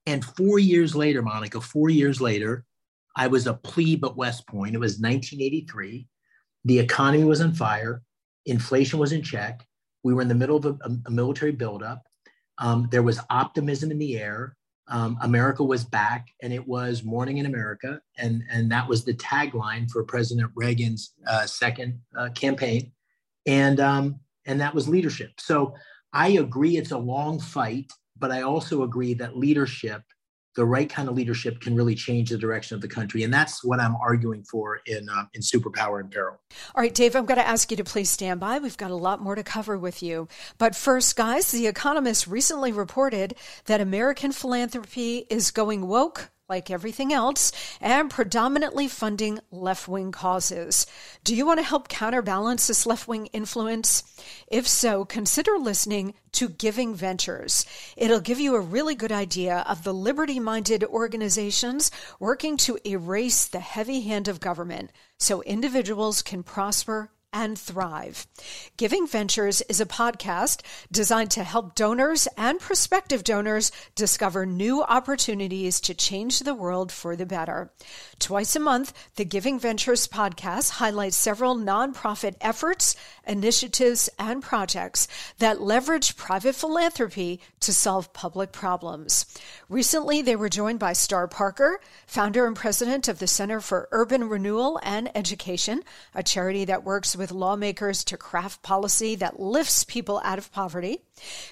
[0.07, 2.65] And four years later, Monica, four years later,
[3.15, 4.75] I was a plebe at West Point.
[4.75, 6.07] It was 1983.
[6.65, 8.01] The economy was on fire.
[8.45, 9.65] Inflation was in check.
[10.03, 12.03] We were in the middle of a, a military buildup.
[12.57, 14.55] Um, there was optimism in the air.
[14.87, 19.13] Um, America was back, and it was morning in America, and and that was the
[19.13, 22.91] tagline for President Reagan's uh, second uh, campaign,
[23.45, 25.31] and um, and that was leadership.
[25.39, 25.75] So
[26.13, 30.01] I agree, it's a long fight, but I also agree that leadership
[30.55, 33.23] the right kind of leadership can really change the direction of the country.
[33.23, 36.39] And that's what I'm arguing for in, uh, in Superpower in Peril.
[36.75, 38.59] All right, Dave, I'm going to ask you to please stand by.
[38.59, 40.27] We've got a lot more to cover with you.
[40.57, 43.35] But first, guys, The Economist recently reported
[43.65, 50.85] that American philanthropy is going woke like everything else, and predominantly funding left wing causes.
[51.23, 54.03] Do you want to help counterbalance this left wing influence?
[54.49, 57.65] If so, consider listening to Giving Ventures.
[57.95, 63.45] It'll give you a really good idea of the liberty minded organizations working to erase
[63.45, 68.27] the heavy hand of government so individuals can prosper and thrive.
[68.77, 75.79] Giving Ventures is a podcast designed to help donors and prospective donors discover new opportunities
[75.81, 77.71] to change the world for the better.
[78.19, 85.61] Twice a month, the Giving Ventures podcast highlights several nonprofit efforts, initiatives, and projects that
[85.61, 89.25] leverage private philanthropy to solve public problems.
[89.69, 94.27] Recently, they were joined by Star Parker, founder and president of the Center for Urban
[94.27, 100.19] Renewal and Education, a charity that works with lawmakers to craft policy that lifts people
[100.23, 101.03] out of poverty.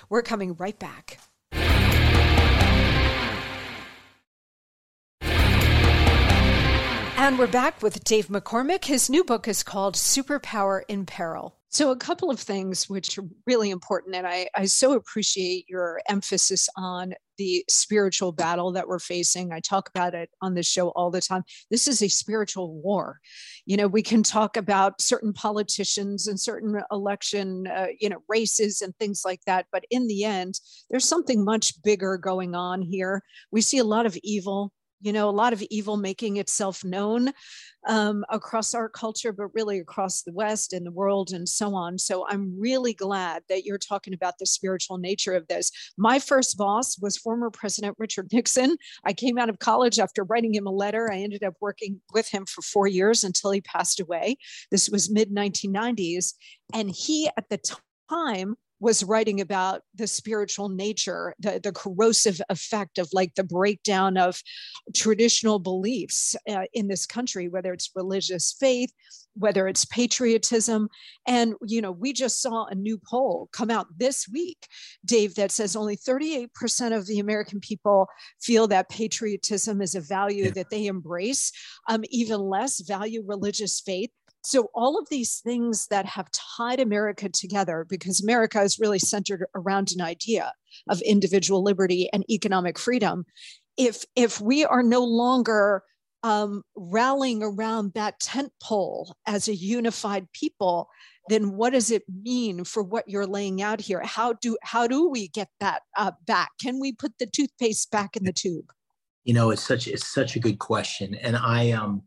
[0.08, 1.18] We're coming right back.
[7.18, 8.84] And we're back with Dave McCormick.
[8.84, 11.56] His new book is called Superpower in Peril.
[11.70, 16.02] So, a couple of things which are really important, and I, I so appreciate your
[16.10, 19.50] emphasis on the spiritual battle that we're facing.
[19.50, 21.42] I talk about it on this show all the time.
[21.70, 23.18] This is a spiritual war.
[23.64, 28.82] You know, we can talk about certain politicians and certain election, uh, you know, races
[28.82, 29.66] and things like that.
[29.72, 33.22] But in the end, there's something much bigger going on here.
[33.50, 34.72] We see a lot of evil
[35.06, 37.30] you know, a lot of evil making itself known
[37.86, 41.96] um, across our culture, but really across the West and the world and so on.
[41.96, 45.70] So I'm really glad that you're talking about the spiritual nature of this.
[45.96, 48.76] My first boss was former President Richard Nixon.
[49.04, 51.08] I came out of college after writing him a letter.
[51.08, 54.38] I ended up working with him for four years until he passed away.
[54.72, 56.32] This was mid 1990s.
[56.74, 57.60] And he, at the
[58.10, 64.16] time, was writing about the spiritual nature, the, the corrosive effect of like the breakdown
[64.16, 64.40] of
[64.94, 68.90] traditional beliefs uh, in this country, whether it's religious faith,
[69.34, 70.88] whether it's patriotism.
[71.26, 74.66] And, you know, we just saw a new poll come out this week,
[75.04, 78.08] Dave, that says only 38% of the American people
[78.42, 80.50] feel that patriotism is a value yeah.
[80.50, 81.52] that they embrace,
[81.88, 84.10] um, even less value religious faith.
[84.46, 89.44] So, all of these things that have tied America together, because America is really centered
[89.56, 90.52] around an idea
[90.88, 93.26] of individual liberty and economic freedom.
[93.76, 95.82] If, if we are no longer
[96.22, 100.90] um, rallying around that tent pole as a unified people,
[101.28, 104.00] then what does it mean for what you're laying out here?
[104.04, 106.50] How do how do we get that uh, back?
[106.60, 108.70] Can we put the toothpaste back in the tube?
[109.24, 112.02] You know, it's such it's such a good question, and I um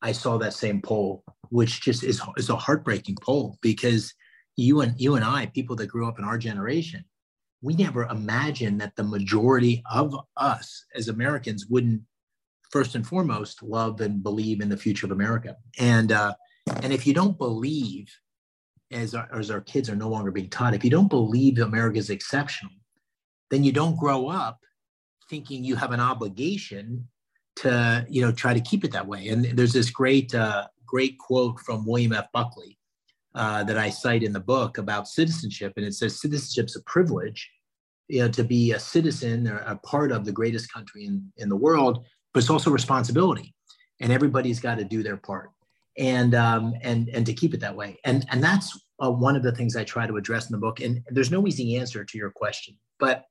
[0.00, 1.24] I saw that same poll,
[1.54, 4.12] which just is is a heartbreaking poll because
[4.56, 7.04] you and you and I, people that grew up in our generation,
[7.62, 12.02] we never imagined that the majority of us as Americans wouldn't
[12.72, 15.56] first and foremost love and believe in the future of America.
[15.78, 16.34] And uh,
[16.82, 18.08] and if you don't believe,
[18.90, 22.00] as our, as our kids are no longer being taught, if you don't believe America
[22.00, 22.72] is exceptional,
[23.52, 24.58] then you don't grow up
[25.30, 27.06] thinking you have an obligation
[27.56, 29.28] to you know try to keep it that way.
[29.28, 32.30] And there's this great uh, great quote from William F.
[32.32, 32.78] Buckley
[33.34, 37.50] uh, that I cite in the book about citizenship, and it says citizenship's a privilege.
[38.06, 41.48] You know, to be a citizen or a part of the greatest country in, in
[41.48, 43.54] the world, but it's also responsibility,
[44.00, 45.50] and everybody's got to do their part,
[45.98, 47.98] and um, and and to keep it that way.
[48.04, 50.80] And and that's uh, one of the things I try to address in the book.
[50.80, 53.24] And there's no easy answer to your question, but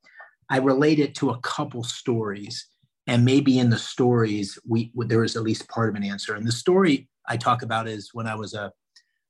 [0.49, 2.67] I relate it to a couple stories
[3.07, 6.47] and maybe in the stories we there is at least part of an answer and
[6.47, 8.71] the story i talk about is when i was a,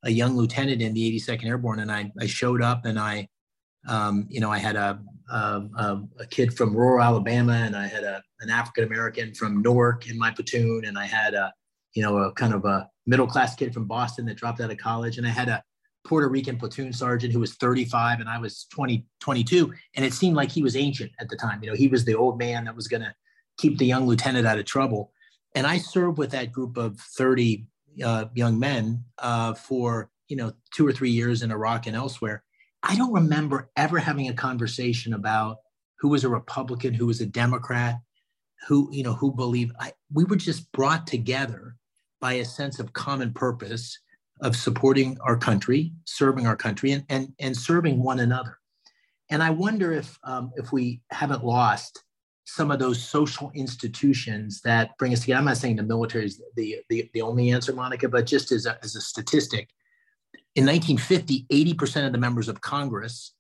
[0.04, 3.28] a young lieutenant in the 82nd airborne and i, I showed up and i
[3.88, 8.04] um, you know i had a, a, a, kid from rural alabama and i had
[8.04, 11.52] a, an african american from newark in my platoon and i had a
[11.94, 14.78] you know a kind of a middle class kid from boston that dropped out of
[14.78, 15.62] college and i had a
[16.04, 19.74] Puerto Rican platoon sergeant who was 35 and I was 20, 22.
[19.96, 21.64] And it seemed like he was ancient at the time.
[21.64, 23.14] You know, he was the old man that was going to
[23.58, 25.12] keep the young lieutenant out of trouble.
[25.56, 27.66] And I served with that group of 30
[28.04, 32.44] uh, young men uh, for you know two or three years in Iraq and elsewhere.
[32.82, 35.58] I don't remember ever having a conversation about
[36.00, 38.00] who was a Republican, who was a Democrat,
[38.68, 39.74] who you know who believed.
[39.80, 41.76] I, we were just brought together
[42.20, 44.00] by a sense of common purpose
[44.42, 48.58] of supporting our country, serving our country, and and, and serving one another.
[49.30, 52.04] And I wonder if um, if we haven't lost
[52.46, 55.40] some of those social institutions that bring us together.
[55.40, 58.66] I'm not saying the military is the, the, the only answer, Monica, but just as
[58.66, 59.70] a, as a statistic,
[60.56, 63.34] in 1950, 80% of the members of Congress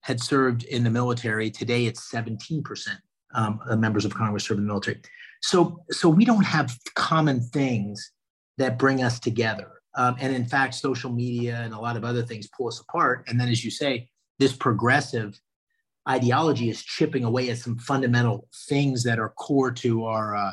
[0.00, 1.50] had served in the military.
[1.50, 2.88] Today, it's 17%
[3.34, 5.00] um, of members of Congress serve in the military.
[5.42, 8.12] So, so we don't have common things
[8.58, 9.70] that bring us together.
[9.96, 13.24] Um, and in fact, social media and a lot of other things pull us apart.
[13.28, 15.38] And then, as you say, this progressive
[16.08, 20.52] ideology is chipping away at some fundamental things that are core to our uh,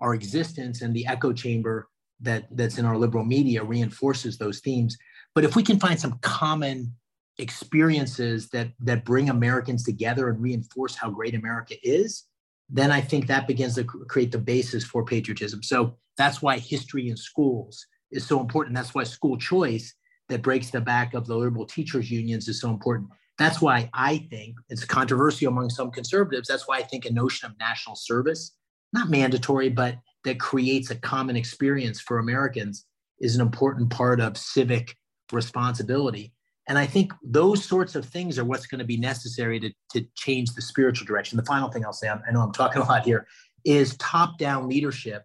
[0.00, 1.88] our existence and the echo chamber
[2.20, 4.96] that that's in our liberal media reinforces those themes.
[5.34, 6.94] But if we can find some common
[7.38, 12.24] experiences that that bring americans together and reinforce how great america is
[12.68, 15.62] then i think that begins to create the basis for patriotism.
[15.62, 18.76] So that's why history in schools is so important.
[18.76, 19.94] That's why school choice
[20.28, 23.08] that breaks the back of the liberal teachers unions is so important
[23.38, 26.48] that's why I think it's controversial among some conservatives.
[26.48, 28.54] That's why I think a notion of national service,
[28.92, 32.84] not mandatory, but that creates a common experience for Americans,
[33.20, 34.96] is an important part of civic
[35.32, 36.32] responsibility.
[36.68, 40.06] And I think those sorts of things are what's going to be necessary to, to
[40.16, 41.36] change the spiritual direction.
[41.36, 43.26] The final thing I'll say, I know I'm talking a lot here,
[43.64, 45.24] is top down leadership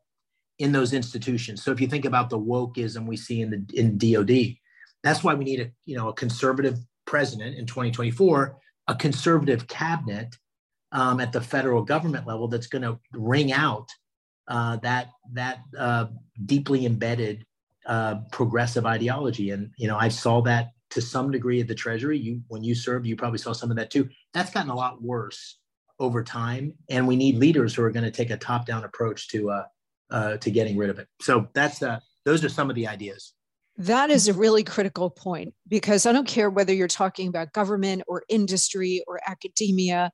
[0.60, 1.64] in those institutions.
[1.64, 4.56] So if you think about the wokeism we see in the in DOD,
[5.02, 6.78] that's why we need a you know a conservative
[7.14, 8.58] president in 2024
[8.88, 10.36] a conservative cabinet
[10.92, 13.88] um, at the federal government level that's going to wring out
[14.48, 16.06] uh, that that uh,
[16.44, 17.46] deeply embedded
[17.86, 19.52] uh, progressive ideology.
[19.52, 22.18] And you know, I saw that to some degree at the Treasury.
[22.18, 24.10] You, when you served, you probably saw some of that too.
[24.34, 25.60] That's gotten a lot worse
[26.00, 29.52] over time, and we need leaders who are going to take a top-down approach to
[29.52, 29.66] uh,
[30.10, 31.08] uh, to getting rid of it.
[31.22, 31.78] So that's
[32.26, 33.34] those are some of the ideas.
[33.78, 38.04] That is a really critical point because I don't care whether you're talking about government
[38.08, 40.12] or industry or academia.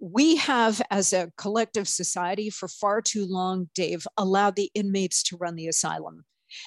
[0.00, 5.36] We have, as a collective society, for far too long, Dave, allowed the inmates to
[5.36, 6.24] run the asylum.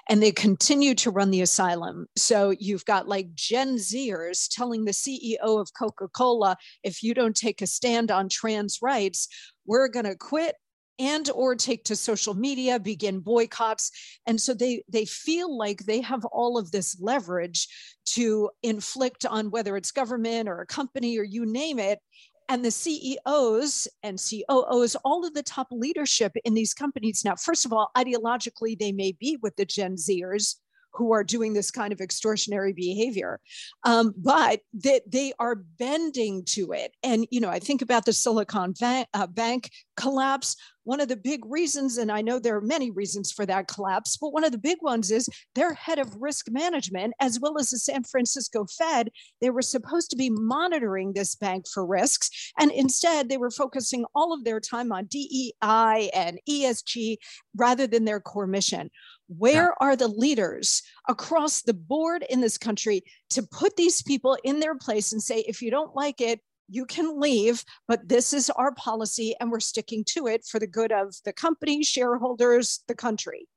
[0.09, 2.07] and they continue to run the asylum.
[2.15, 7.35] So you've got like Gen Zers telling the CEO of Coca Cola, if you don't
[7.35, 9.27] take a stand on trans rights,
[9.65, 10.55] we're going to quit
[10.99, 13.91] and or take to social media begin boycotts.
[14.25, 17.67] And so they they feel like they have all of this leverage
[18.05, 21.99] to inflict on whether it's government or a company or you name it.
[22.47, 27.65] And the CEOs and COOs, all of the top leadership in these companies now, first
[27.65, 30.57] of all, ideologically, they may be with the Gen Zers
[30.95, 33.39] who are doing this kind of extortionary behavior,
[33.83, 36.93] um, but that they, they, are bending to it.
[37.03, 41.17] And, you know, I think about the Silicon Bank, uh, Bank collapse one of the
[41.17, 44.51] big reasons, and I know there are many reasons for that collapse, but one of
[44.51, 48.65] the big ones is their head of risk management, as well as the San Francisco
[48.65, 49.09] Fed,
[49.41, 52.29] they were supposed to be monitoring this bank for risks.
[52.59, 57.17] And instead, they were focusing all of their time on DEI and ESG
[57.55, 58.91] rather than their core mission.
[59.27, 59.87] Where yeah.
[59.87, 64.75] are the leaders across the board in this country to put these people in their
[64.75, 68.73] place and say, if you don't like it, you can leave, but this is our
[68.73, 73.47] policy and we're sticking to it for the good of the company, shareholders, the country.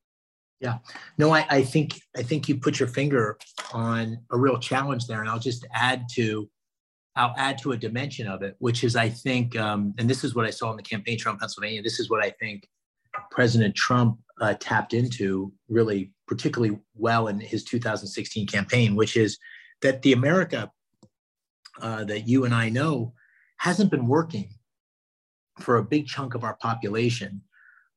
[0.61, 0.79] Yeah,
[1.19, 3.39] no, I, I think I think you put your finger
[3.73, 6.51] on a real challenge there, and I'll just add to,
[7.15, 10.35] I'll add to a dimension of it, which is I think, um, and this is
[10.35, 11.81] what I saw in the campaign trail in Pennsylvania.
[11.81, 12.69] This is what I think
[13.39, 19.39] President Trump uh, tapped into really particularly well in his 2016 campaign, which is
[19.81, 20.73] that the America
[21.81, 23.13] uh, that you and I know
[23.59, 24.49] hasn't been working
[25.61, 27.43] for a big chunk of our population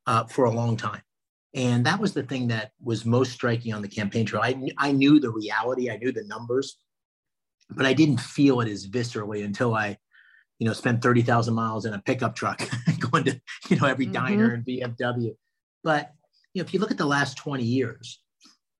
[0.05, 1.01] uh, for a long time.
[1.55, 4.43] And that was the thing that was most striking on the campaign trail.
[4.43, 6.77] I, I knew the reality, I knew the numbers,
[7.71, 9.97] but I didn't feel it as viscerally until I,
[10.61, 12.61] you know, spent 30,000 miles in a pickup truck
[13.11, 14.13] going to, you know, every mm-hmm.
[14.13, 15.35] diner and VFW.
[15.83, 16.13] But,
[16.53, 18.21] you know, if you look at the last 20 years,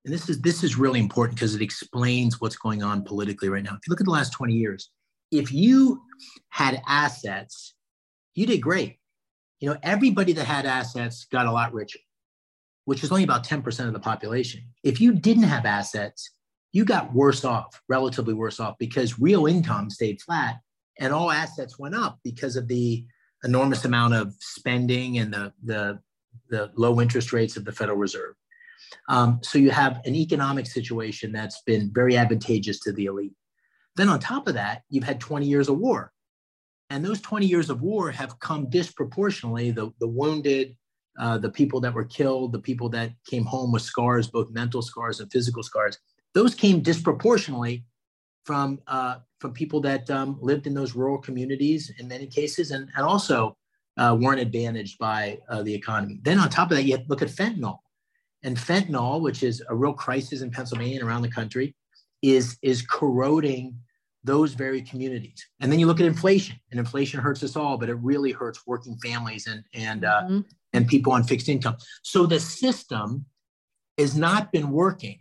[0.05, 3.63] and this is this is really important because it explains what's going on politically right
[3.63, 3.71] now.
[3.71, 4.91] If you look at the last 20 years,
[5.31, 6.03] if you
[6.49, 7.73] had assets,
[8.35, 8.97] you did great.
[9.59, 11.99] You know, everybody that had assets got a lot richer,
[12.85, 14.61] which is only about 10% of the population.
[14.83, 16.29] If you didn't have assets,
[16.73, 20.57] you got worse off, relatively worse off, because real income stayed flat
[21.01, 23.03] and all assets went up because of the
[23.43, 25.99] enormous amount of spending and the, the,
[26.49, 28.35] the low interest rates of the Federal Reserve.
[29.09, 33.33] Um, so you have an economic situation that's been very advantageous to the elite.
[33.95, 36.13] Then on top of that, you've had 20 years of war.
[36.91, 40.75] And those 20 years of war have come disproportionately, the, the wounded,
[41.19, 44.83] uh, the people that were killed, the people that came home with scars, both mental
[44.83, 45.97] scars and physical scars,
[46.35, 47.85] those came disproportionately
[48.43, 52.89] from, uh, from people that um, lived in those rural communities in many cases and,
[52.95, 53.57] and also
[53.97, 56.19] uh, weren't advantaged by uh, the economy.
[56.23, 57.79] Then on top of that, you look at fentanyl.
[58.43, 61.75] And fentanyl, which is a real crisis in Pennsylvania and around the country,
[62.21, 63.75] is, is corroding
[64.23, 65.45] those very communities.
[65.59, 68.65] And then you look at inflation, and inflation hurts us all, but it really hurts
[68.65, 70.39] working families and, and, uh, mm-hmm.
[70.73, 71.77] and people on fixed income.
[72.03, 73.25] So the system
[73.97, 75.19] has not been working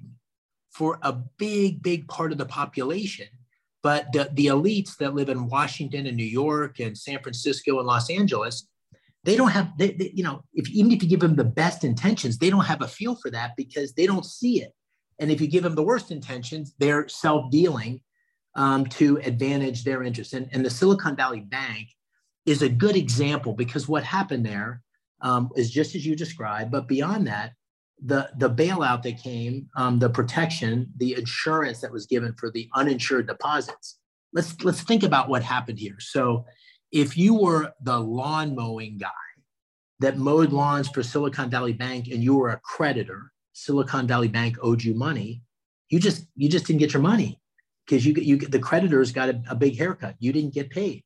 [0.70, 3.26] for a big, big part of the population.
[3.82, 7.86] But the, the elites that live in Washington and New York and San Francisco and
[7.86, 8.68] Los Angeles,
[9.24, 11.82] they don't have, they, they, you know, if even if you give them the best
[11.82, 14.72] intentions, they don't have a feel for that because they don't see it.
[15.18, 18.00] And if you give them the worst intentions, they're self dealing
[18.54, 20.34] um, to advantage their interests.
[20.34, 21.88] And, and the Silicon Valley Bank
[22.46, 24.82] is a good example because what happened there
[25.22, 26.70] um, is just as you described.
[26.70, 27.52] But beyond that,
[28.04, 32.68] the, the bailout that came, um, the protection, the insurance that was given for the
[32.74, 33.98] uninsured deposits.
[34.32, 35.96] Let's, let's think about what happened here.
[35.98, 36.44] So,
[36.92, 39.10] if you were the lawn mowing guy
[40.00, 44.56] that mowed lawns for Silicon Valley Bank and you were a creditor, Silicon Valley Bank
[44.60, 45.42] owed you money,
[45.88, 47.40] you just you just didn't get your money
[47.86, 50.16] because you you the creditors got a, a big haircut.
[50.18, 51.04] You didn't get paid.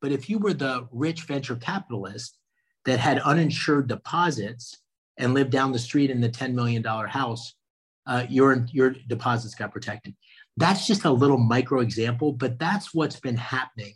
[0.00, 2.38] But if you were the rich venture capitalist
[2.84, 4.78] that had uninsured deposits
[5.18, 7.54] and lived down the street in the $10 million house,
[8.06, 10.14] uh, your, your deposits got protected.
[10.56, 13.94] That's just a little micro example, but that's what's been happening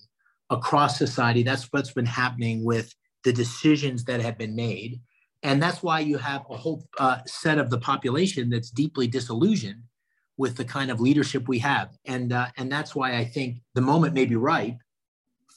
[0.50, 1.42] across society.
[1.42, 2.94] That's what's been happening with
[3.24, 5.00] the decisions that have been made.
[5.42, 9.82] And that's why you have a whole uh, set of the population that's deeply disillusioned
[10.36, 11.96] with the kind of leadership we have.
[12.04, 14.78] And, uh, and that's why I think the moment may be ripe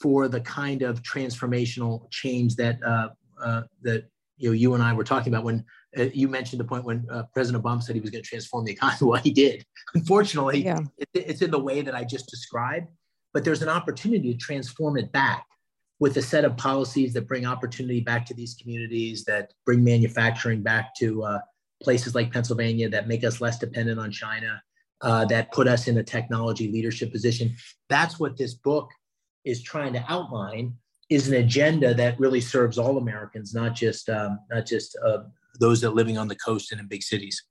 [0.00, 3.08] for the kind of transformational change that, uh,
[3.40, 5.64] uh that you, know, you and I were talking about when
[5.96, 8.64] uh, you mentioned the point when uh, President Obama said he was going to transform
[8.64, 8.98] the economy.
[9.02, 9.64] Well, he did.
[9.94, 10.78] Unfortunately, yeah.
[10.98, 12.88] it, it's in the way that I just described,
[13.32, 15.46] but there's an opportunity to transform it back
[15.98, 20.62] with a set of policies that bring opportunity back to these communities, that bring manufacturing
[20.62, 21.38] back to uh,
[21.82, 24.62] places like Pennsylvania that make us less dependent on China,
[25.00, 27.54] uh, that put us in a technology leadership position.
[27.88, 28.90] That's what this book
[29.44, 30.74] is trying to outline
[31.08, 35.18] is an agenda that really serves all Americans, not just um, not just uh,
[35.60, 37.42] those that are living on the coast and in big cities.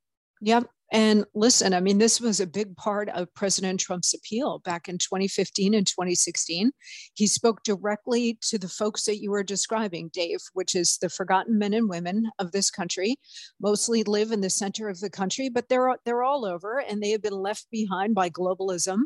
[0.42, 0.70] Yep.
[0.92, 5.00] And listen, I mean, this was a big part of President Trump's appeal back in
[5.00, 6.72] 2015 and 2016.
[7.16, 11.58] He spoke directly to the folks that you were describing, Dave, which is the forgotten
[11.58, 13.16] men and women of this country,
[13.60, 17.10] mostly live in the center of the country, but they're, they're all over and they
[17.10, 19.02] have been left behind by globalism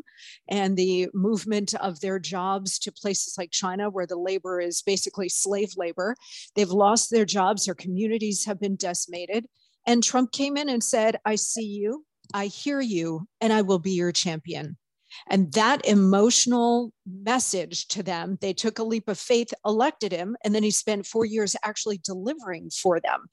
[0.48, 5.30] and the movement of their jobs to places like China, where the labor is basically
[5.30, 6.14] slave labor.
[6.54, 9.46] They've lost their jobs, their communities have been decimated.
[9.86, 12.04] And Trump came in and said, I see you,
[12.34, 14.76] I hear you, and I will be your champion.
[15.28, 20.54] And that emotional message to them, they took a leap of faith, elected him, and
[20.54, 23.26] then he spent four years actually delivering for them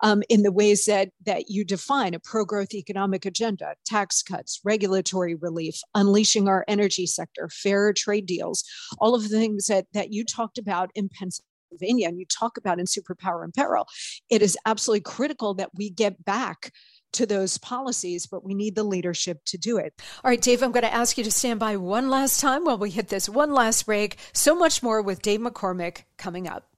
[0.00, 4.60] um, in the ways that, that you define a pro growth economic agenda, tax cuts,
[4.64, 8.64] regulatory relief, unleashing our energy sector, fairer trade deals,
[8.98, 12.56] all of the things that, that you talked about in Pennsylvania Pennsylvania and you talk
[12.56, 13.86] about in Superpower in Peril,
[14.30, 16.72] it is absolutely critical that we get back
[17.14, 19.92] to those policies, but we need the leadership to do it.
[20.24, 22.78] All right, Dave, I'm going to ask you to stand by one last time while
[22.78, 24.16] we hit this one last break.
[24.32, 26.68] So much more with Dave McCormick coming up.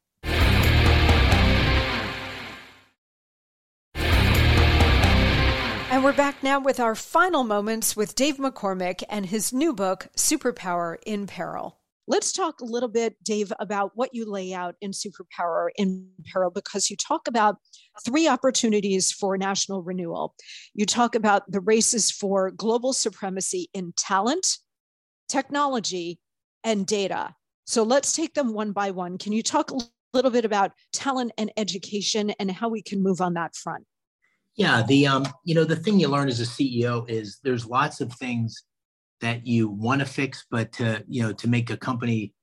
[5.91, 10.09] And we're back now with our final moments with Dave McCormick and his new book,
[10.17, 11.79] Superpower in Peril.
[12.07, 16.51] Let's talk a little bit, Dave, about what you lay out in Superpower in Peril,
[16.51, 17.57] because you talk about
[18.05, 20.35] three opportunities for national renewal.
[20.75, 24.59] You talk about the races for global supremacy in talent,
[25.29, 26.19] technology,
[26.63, 27.35] and data.
[27.65, 29.17] So let's take them one by one.
[29.17, 29.79] Can you talk a
[30.13, 33.85] little bit about talent and education and how we can move on that front?
[34.57, 38.01] Yeah, the um, you know, the thing you learn as a CEO is there's lots
[38.01, 38.63] of things
[39.25, 42.35] that you want to fix, but to you know to make a company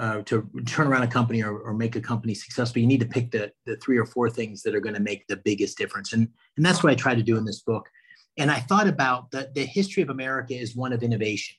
[0.00, 3.06] uh, to turn around a company or, or, make a company successful, you need to
[3.06, 6.12] pick the the three or four things that are going to make the biggest difference,
[6.14, 7.86] and and that's what I try to do in this book.
[8.38, 11.56] And I thought about the the history of America is one of innovation,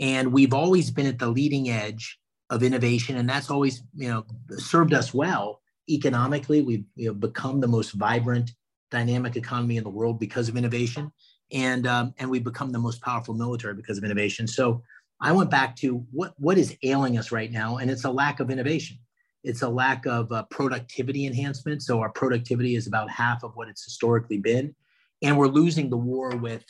[0.00, 4.24] and we've always been at the leading edge of innovation, and that's always you know
[4.56, 6.62] served us well economically.
[6.62, 8.52] We've you know, become the most vibrant,
[8.90, 11.12] dynamic economy in the world because of innovation
[11.52, 14.46] and um, and we become the most powerful military because of innovation.
[14.46, 14.82] So
[15.20, 18.40] I went back to what what is ailing us right now, and it's a lack
[18.40, 18.98] of innovation.
[19.44, 21.82] It's a lack of uh, productivity enhancement.
[21.82, 24.74] So our productivity is about half of what it's historically been,
[25.22, 26.64] and we're losing the war with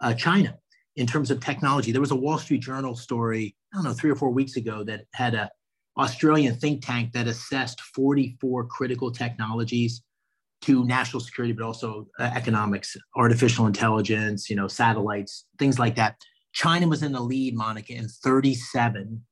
[0.00, 0.56] uh, China
[0.96, 1.92] in terms of technology.
[1.92, 4.82] There was a Wall Street Journal story I don't know three or four weeks ago
[4.84, 5.50] that had a
[5.96, 10.02] Australian think tank that assessed 44 critical technologies
[10.62, 16.16] to national security, but also uh, economics, artificial intelligence, you know, satellites, things like that.
[16.52, 19.22] China was in the lead, Monica, in 37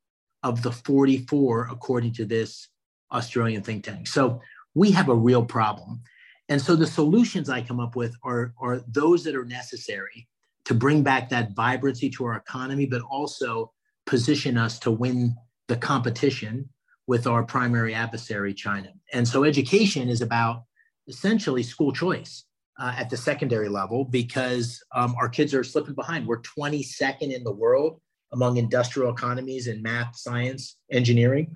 [0.43, 2.69] of the 44, according to this
[3.13, 4.07] Australian think tank.
[4.07, 4.41] So
[4.75, 6.01] we have a real problem.
[6.49, 10.29] And so the solutions I come up with are, are those that are necessary
[10.65, 13.73] to bring back that vibrancy to our economy, but also
[14.07, 15.35] position us to win
[15.67, 16.69] the competition
[17.07, 18.91] with our primary adversary, China.
[19.13, 20.65] And so education is about
[21.09, 22.45] essentially school choice
[22.79, 26.27] uh, at the secondary level because um, our kids are slipping behind.
[26.27, 28.01] We're 22nd in the world
[28.33, 31.51] among industrial economies in math, science, engineering.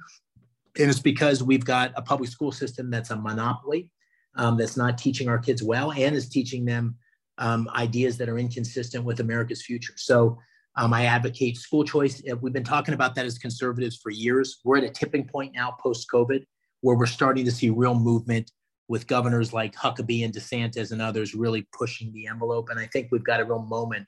[0.78, 3.90] And it's because we've got a public school system that's a monopoly,
[4.36, 6.96] um, that's not teaching our kids well, and is teaching them
[7.38, 9.92] um, ideas that are inconsistent with America's future.
[9.96, 10.38] So
[10.76, 12.22] um, I advocate school choice.
[12.40, 14.60] We've been talking about that as conservatives for years.
[14.64, 16.44] We're at a tipping point now post COVID
[16.80, 18.50] where we're starting to see real movement
[18.92, 22.68] with governors like Huckabee and DeSantis and others really pushing the envelope.
[22.68, 24.06] And I think we've got a real moment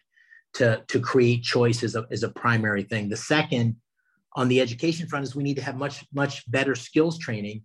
[0.56, 3.08] to, to create choice as a, as a primary thing.
[3.08, 3.76] The second
[4.34, 7.62] on the education front is we need to have much, much better skills training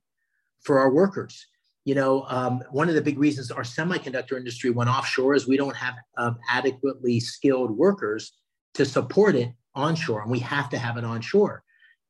[0.63, 1.45] for our workers.
[1.83, 5.57] You know, um, one of the big reasons our semiconductor industry went offshore is we
[5.57, 8.31] don't have um, adequately skilled workers
[8.75, 11.63] to support it onshore, and we have to have it onshore.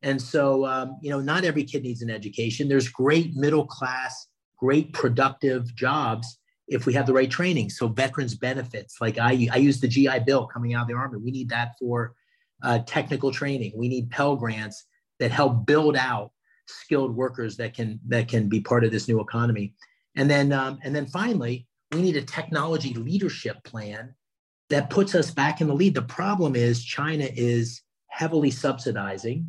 [0.03, 2.69] And so, um, you know, not every kid needs an education.
[2.69, 4.28] There's great middle class
[4.59, 6.37] great productive jobs
[6.67, 7.69] if we have the right training.
[7.69, 11.17] So veterans benefits, like I, I use the GI Bill coming out of the Army.
[11.17, 12.13] We need that for
[12.63, 13.73] uh, technical training.
[13.75, 14.85] We need Pell grants
[15.19, 16.31] that help build out
[16.67, 19.73] skilled workers that can that can be part of this new economy.
[20.15, 24.13] And then um, and then finally, we need a technology leadership plan
[24.69, 25.95] that puts us back in the lead.
[25.95, 29.47] The problem is China is heavily subsidizing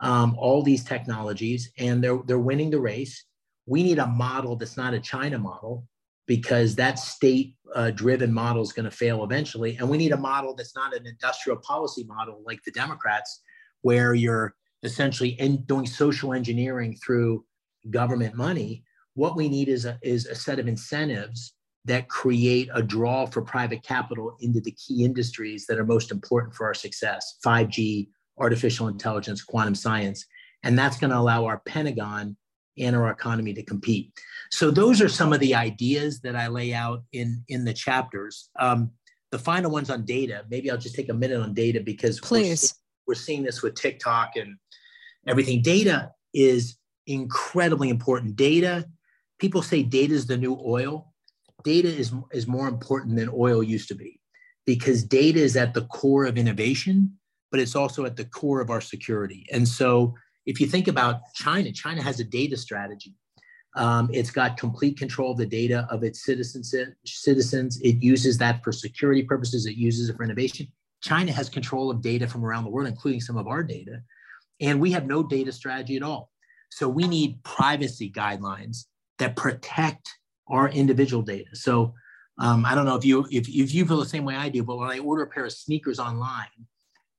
[0.00, 3.24] um, all these technologies, and they're they're winning the race
[3.68, 5.86] we need a model that's not a China model,
[6.26, 9.76] because that state uh, driven model is going to fail eventually.
[9.76, 13.42] And we need a model that's not an industrial policy model like the Democrats,
[13.82, 17.44] where you're essentially in, doing social engineering through
[17.90, 18.84] government money.
[19.14, 21.54] What we need is a, is a set of incentives
[21.84, 26.54] that create a draw for private capital into the key industries that are most important
[26.54, 28.08] for our success 5G,
[28.38, 30.26] artificial intelligence, quantum science.
[30.62, 32.36] And that's going to allow our Pentagon
[32.80, 34.12] and our economy to compete.
[34.50, 38.50] So those are some of the ideas that I lay out in in the chapters.
[38.58, 38.90] Um,
[39.30, 40.44] the final ones on data.
[40.50, 42.74] Maybe I'll just take a minute on data because please
[43.06, 44.56] we're, we're seeing this with TikTok and
[45.26, 45.60] everything.
[45.60, 48.36] Data is incredibly important.
[48.36, 48.86] Data.
[49.38, 51.12] People say data is the new oil.
[51.64, 54.20] Data is is more important than oil used to be
[54.64, 57.18] because data is at the core of innovation,
[57.50, 59.46] but it's also at the core of our security.
[59.52, 60.14] And so
[60.48, 63.14] if you think about China, China has a data strategy.
[63.76, 66.74] Um, it's got complete control of the data of its citizens.
[67.04, 67.78] Citizens.
[67.82, 69.66] It uses that for security purposes.
[69.66, 70.66] It uses it for innovation.
[71.02, 74.00] China has control of data from around the world, including some of our data,
[74.58, 76.32] and we have no data strategy at all.
[76.70, 78.86] So we need privacy guidelines
[79.18, 80.08] that protect
[80.48, 81.50] our individual data.
[81.52, 81.92] So
[82.38, 84.64] um, I don't know if you if, if you feel the same way I do,
[84.64, 86.46] but when I order a pair of sneakers online,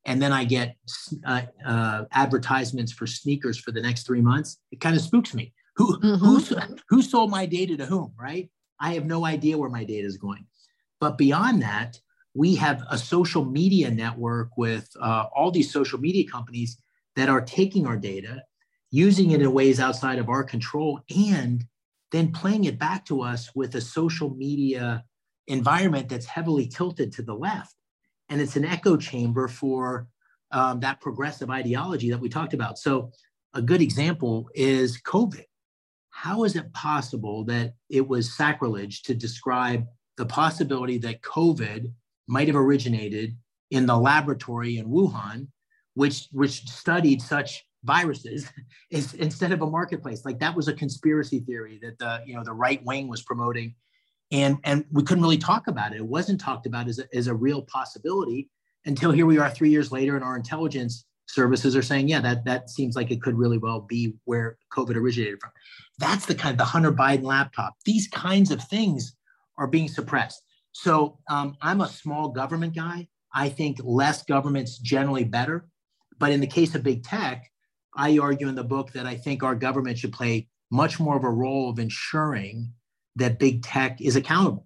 [0.10, 0.76] and then I get
[1.24, 5.53] uh, uh, advertisements for sneakers for the next three months, it kind of spooks me.
[5.76, 6.74] Who mm-hmm.
[6.89, 8.14] who sold my data to whom?
[8.20, 8.49] Right?
[8.82, 10.47] I have no idea where my data is going.
[10.99, 11.99] But beyond that,
[12.34, 16.82] we have a social media network with uh, all these social media companies
[17.16, 18.41] that are taking our data,
[18.89, 21.66] using it in ways outside of our control, and
[22.12, 25.03] then playing it back to us with a social media
[25.45, 27.76] environment that's heavily tilted to the left
[28.30, 30.08] and it's an echo chamber for
[30.52, 32.78] um, that progressive ideology that we talked about.
[32.78, 33.12] So,
[33.56, 35.46] a good example is COVID.
[36.12, 39.86] How is it possible that it was sacrilege to describe
[40.18, 41.92] the possibility that COVID
[42.28, 43.36] might have originated
[43.72, 45.48] in the laboratory in Wuhan,
[45.96, 48.48] which, which studied such viruses
[48.92, 50.26] instead of a marketplace?
[50.26, 53.74] Like that was a conspiracy theory that the you know the right wing was promoting
[54.32, 55.98] and and we couldn't really talk about it.
[55.98, 58.50] It wasn't talked about as a, as a real possibility
[58.86, 62.44] until here we are three years later and our intelligence services are saying yeah that
[62.46, 65.52] that seems like it could really well be where covid originated from.
[65.98, 67.76] That's the kind of the hunter biden laptop.
[67.86, 69.16] These kinds of things
[69.58, 70.42] are being suppressed.
[70.72, 73.08] So um, i'm a small government guy.
[73.34, 75.68] I think less government's generally better.
[76.18, 77.50] But in the case of big tech
[77.96, 81.24] i argue in the book that i think our government should play much more of
[81.24, 82.72] a role of ensuring
[83.20, 84.66] that big tech is accountable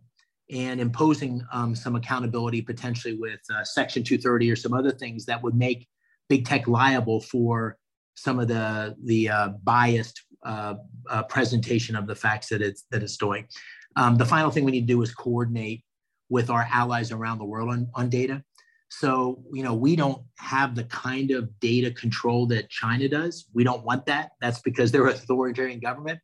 [0.52, 5.42] and imposing um, some accountability potentially with uh, Section 230 or some other things that
[5.42, 5.88] would make
[6.30, 7.78] big tech liable for
[8.16, 10.76] some of the the uh, biased uh,
[11.10, 13.48] uh presentation of the facts that it's that it's doing.
[13.96, 15.84] Um, the final thing we need to do is coordinate
[16.30, 18.44] with our allies around the world on, on data.
[18.90, 23.46] So, you know, we don't have the kind of data control that China does.
[23.54, 24.32] We don't want that.
[24.40, 26.20] That's because they're an authoritarian government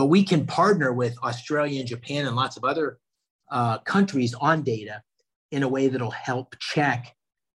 [0.00, 2.98] but we can partner with Australia and Japan and lots of other
[3.50, 5.02] uh, countries on data
[5.50, 7.14] in a way that'll help check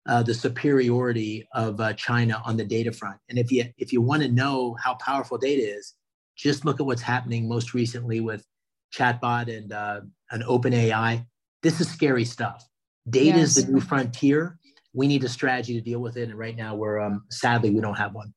[0.10, 3.20] uh, the superiority of uh, China on the data front.
[3.30, 5.94] And if you if you want to know how powerful data is,
[6.36, 8.44] just look at what's happening most recently with
[8.92, 11.24] chatbot and uh, an OpenAI.
[11.62, 12.68] This is scary stuff.
[13.08, 13.56] Data yes.
[13.56, 14.58] is the new frontier.
[14.96, 17.82] We need a strategy to deal with it, and right now we're um, sadly we
[17.82, 18.34] don't have one.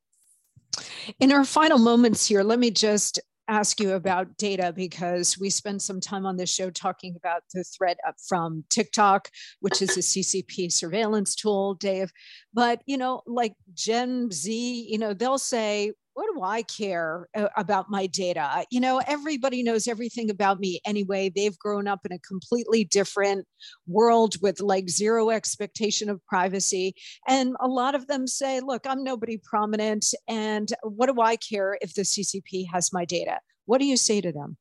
[1.21, 3.19] In our final moments here, let me just
[3.49, 7.65] ask you about data because we spend some time on this show talking about the
[7.65, 9.31] threat from TikTok,
[9.61, 12.11] which is a CCP surveillance tool, Dave.
[12.53, 17.49] But, you know, like Gen Z, you know, they'll say, what do I care uh,
[17.57, 18.65] about my data?
[18.71, 21.29] You know, everybody knows everything about me anyway.
[21.29, 23.47] They've grown up in a completely different
[23.87, 26.95] world with like zero expectation of privacy.
[27.29, 30.07] And a lot of them say, look, I'm nobody prominent.
[30.29, 33.41] And what do I care if the CCP has my data?
[33.67, 34.57] What do you say to them?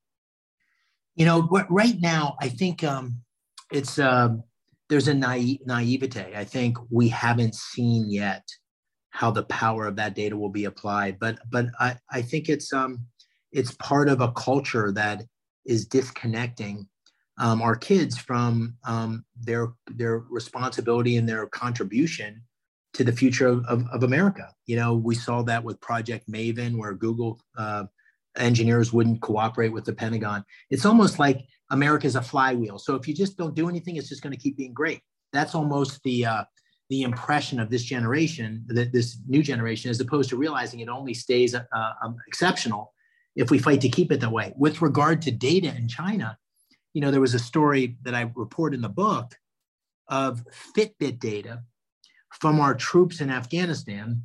[1.16, 3.20] You know, right now, I think um,
[3.72, 4.44] it's um,
[4.90, 6.34] there's a naive, naivete.
[6.36, 8.44] I think we haven't seen yet
[9.14, 11.20] how the power of that data will be applied.
[11.20, 13.06] But but I, I think it's um
[13.52, 15.24] it's part of a culture that
[15.66, 16.88] is disconnecting
[17.38, 22.42] um, our kids from um, their their responsibility and their contribution
[22.94, 24.50] to the future of, of, of, America.
[24.68, 27.86] You know, we saw that with Project Maven, where Google uh,
[28.38, 30.46] engineers wouldn't cooperate with the Pentagon.
[30.70, 31.42] It's almost like
[31.72, 32.78] America's a flywheel.
[32.78, 35.02] So if you just don't do anything, it's just going to keep being great.
[35.32, 36.44] That's almost the uh,
[36.94, 41.16] the impression of this generation, that this new generation, as opposed to realizing it only
[41.16, 41.64] stays uh,
[42.04, 42.94] um, exceptional
[43.36, 44.54] if we fight to keep it that way.
[44.58, 46.38] With regard to data in China,
[46.94, 49.34] you know, there was a story that I report in the book
[50.08, 50.46] of
[50.78, 51.64] Fitbit data
[52.40, 54.22] from our troops in Afghanistan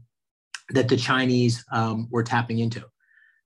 [0.75, 2.85] that the Chinese um, were tapping into.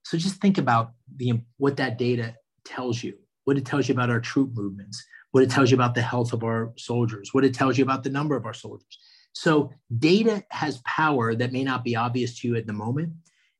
[0.03, 3.13] So just think about the what that data tells you,
[3.45, 5.01] what it tells you about our troop movements,
[5.31, 8.03] what it tells you about the health of our soldiers, what it tells you about
[8.03, 8.99] the number of our soldiers.
[9.33, 13.13] So data has power that may not be obvious to you at the moment,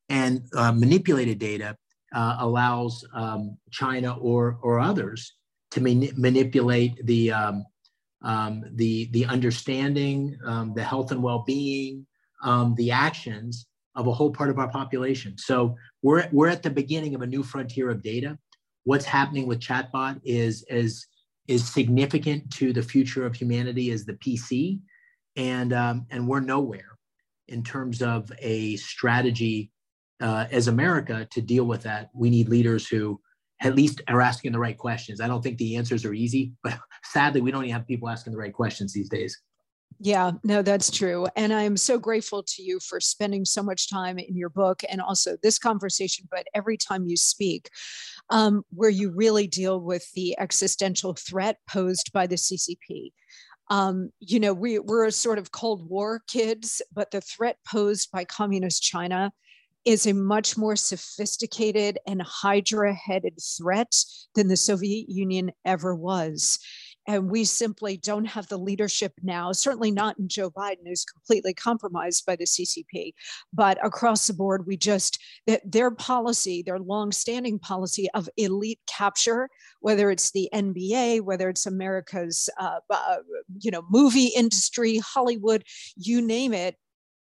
[0.09, 1.75] and uh, manipulated data
[2.13, 5.33] uh, allows um, China or or others
[5.71, 7.65] to manipulate the um,
[8.21, 12.05] um, the the understanding, um, the health and well-being,
[12.43, 15.35] um, the actions of a whole part of our population.
[15.37, 18.37] So we're we're at the beginning of a new frontier of data.
[18.85, 21.07] What's happening with chatbot is is
[21.47, 24.79] is significant to the future of humanity as the PC,
[25.35, 26.97] and um, and we're nowhere
[27.47, 29.71] in terms of a strategy
[30.21, 32.09] uh, as America to deal with that.
[32.13, 33.19] We need leaders who
[33.61, 35.21] at least are asking the right questions.
[35.21, 38.33] I don't think the answers are easy, but sadly, we don't even have people asking
[38.33, 39.39] the right questions these days.
[39.99, 41.27] Yeah, no, that's true.
[41.35, 44.99] And I'm so grateful to you for spending so much time in your book and
[44.99, 47.69] also this conversation, but every time you speak,
[48.29, 53.11] um, where you really deal with the existential threat posed by the CCP.
[53.73, 58.11] Um, you know, we, we're a sort of Cold War kids, but the threat posed
[58.11, 59.31] by communist China
[59.83, 63.91] is a much more sophisticated and hydra headed threat
[64.35, 66.59] than the Soviet Union ever was.
[67.07, 71.53] And we simply don't have the leadership now, certainly not in Joe Biden, who's completely
[71.53, 73.13] compromised by the CCP.
[73.51, 75.19] But across the board, we just,
[75.65, 79.49] their policy, their longstanding policy of elite capture,
[79.81, 83.17] whether it's the NBA, whether it's America's, uh, uh,
[83.59, 85.63] you know, movie industry, Hollywood,
[85.97, 86.75] you name it,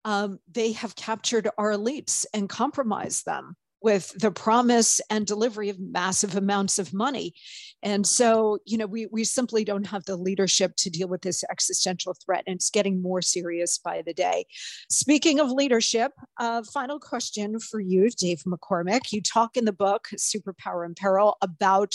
[0.06, 5.80] um, they have captured our elites and compromised them with the promise and delivery of
[5.80, 7.34] massive amounts of money.
[7.82, 11.44] And so, you know, we, we simply don't have the leadership to deal with this
[11.50, 14.46] existential threat, and it's getting more serious by the day.
[14.90, 19.14] Speaking of leadership, uh, final question for you, Dave McCormick.
[19.14, 21.94] You talk in the book, Superpower in Peril, about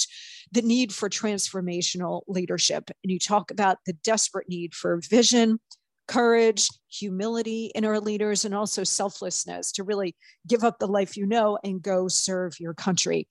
[0.53, 5.61] the need for transformational leadership, and you talk about the desperate need for vision
[6.07, 10.15] courage, humility in our leaders, and also selflessness to really
[10.47, 13.29] give up the life you know and go serve your country.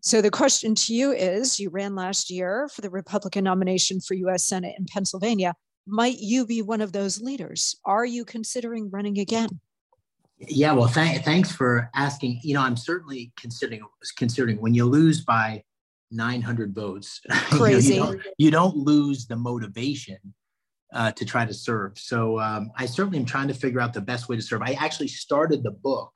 [0.00, 4.14] So, the question to you is you ran last year for the Republican nomination for
[4.14, 5.54] US Senate in Pennsylvania.
[5.86, 7.76] Might you be one of those leaders?
[7.84, 9.60] Are you considering running again?
[10.38, 12.40] Yeah, well, th- thanks for asking.
[12.42, 13.82] You know, I'm certainly considering
[14.16, 15.62] considering when you lose by
[16.10, 17.94] 900 votes, crazy.
[17.94, 20.18] you, know, you, don't, you don't lose the motivation
[20.94, 21.98] uh, to try to serve.
[21.98, 24.62] So um, I certainly am trying to figure out the best way to serve.
[24.62, 26.10] I actually started the book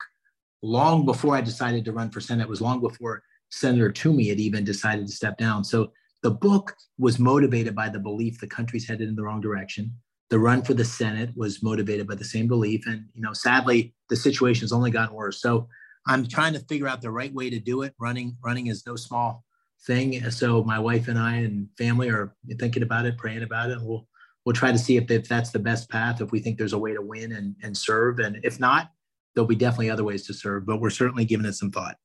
[0.61, 2.43] long before I decided to run for Senate.
[2.43, 5.63] It was long before Senator Toomey had even decided to step down.
[5.63, 5.91] So
[6.23, 9.93] the book was motivated by the belief the country's headed in the wrong direction.
[10.29, 12.85] The run for the Senate was motivated by the same belief.
[12.87, 15.41] And, you know, sadly, the situation has only gotten worse.
[15.41, 15.67] So
[16.07, 17.93] I'm trying to figure out the right way to do it.
[17.99, 19.43] Running, running is no small
[19.87, 20.29] thing.
[20.29, 23.79] So my wife and I and family are thinking about it, praying about it.
[23.81, 24.07] We'll
[24.49, 26.77] we'll try to see if, if that's the best path, if we think there's a
[26.79, 28.17] way to win and, and serve.
[28.17, 28.89] And if not,
[29.35, 31.97] there'll be definitely other ways to serve, but we're certainly giving it some thought.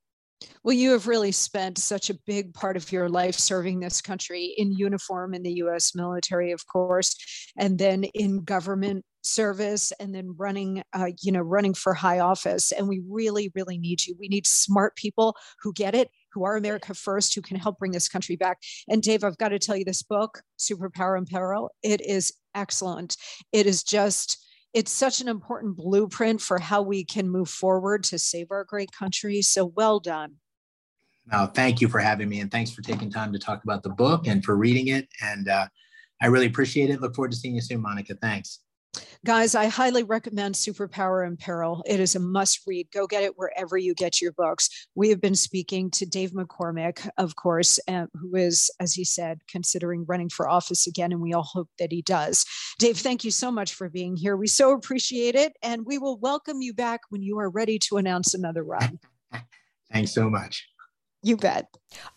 [0.63, 4.53] Well, you have really spent such a big part of your life serving this country
[4.59, 7.17] in uniform in the US military, of course,
[7.57, 12.73] and then in government service and then running uh, you know running for high office
[12.73, 16.57] and we really really need you we need smart people who get it who are
[16.57, 18.59] America first, who can help bring this country back.
[18.89, 23.17] And Dave, I've got to tell you, this book, Superpower in Peril, it is excellent.
[23.53, 28.19] It is just, it's such an important blueprint for how we can move forward to
[28.19, 29.41] save our great country.
[29.43, 30.35] So well done.
[31.33, 33.91] No, thank you for having me, and thanks for taking time to talk about the
[33.91, 35.09] book and for reading it.
[35.23, 35.69] And uh,
[36.21, 37.01] I really appreciate it.
[37.01, 38.15] Look forward to seeing you soon, Monica.
[38.21, 38.61] Thanks.
[39.25, 41.83] Guys, I highly recommend Superpower in Peril.
[41.87, 42.89] It is a must read.
[42.93, 44.69] Go get it wherever you get your books.
[44.95, 49.41] We have been speaking to Dave McCormick, of course, uh, who is, as he said,
[49.49, 52.45] considering running for office again, and we all hope that he does.
[52.79, 54.37] Dave, thank you so much for being here.
[54.37, 57.97] We so appreciate it, and we will welcome you back when you are ready to
[57.97, 58.99] announce another run.
[59.93, 60.69] Thanks so much.
[61.23, 61.69] You bet.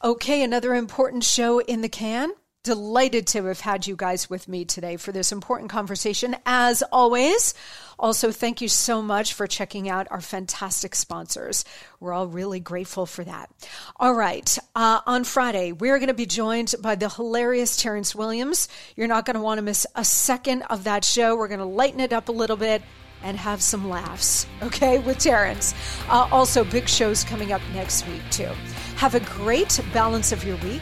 [0.04, 2.32] Okay, another important show in the can
[2.68, 6.36] delighted to have had you guys with me today for this important conversation.
[6.46, 7.54] As always,
[7.98, 11.64] also thank you so much for checking out our fantastic sponsors.
[12.02, 13.50] We're all really grateful for that.
[13.96, 18.68] All right, uh, on Friday, we're going to be joined by the hilarious Terrence Williams.
[18.98, 21.38] You're not going to want to miss a second of that show.
[21.38, 22.82] We're going to lighten it up a little bit
[23.24, 25.74] and have some laughs, okay, with Terrence.
[26.10, 28.52] Uh, also, big shows coming up next week, too.
[28.98, 30.82] Have a great balance of your week,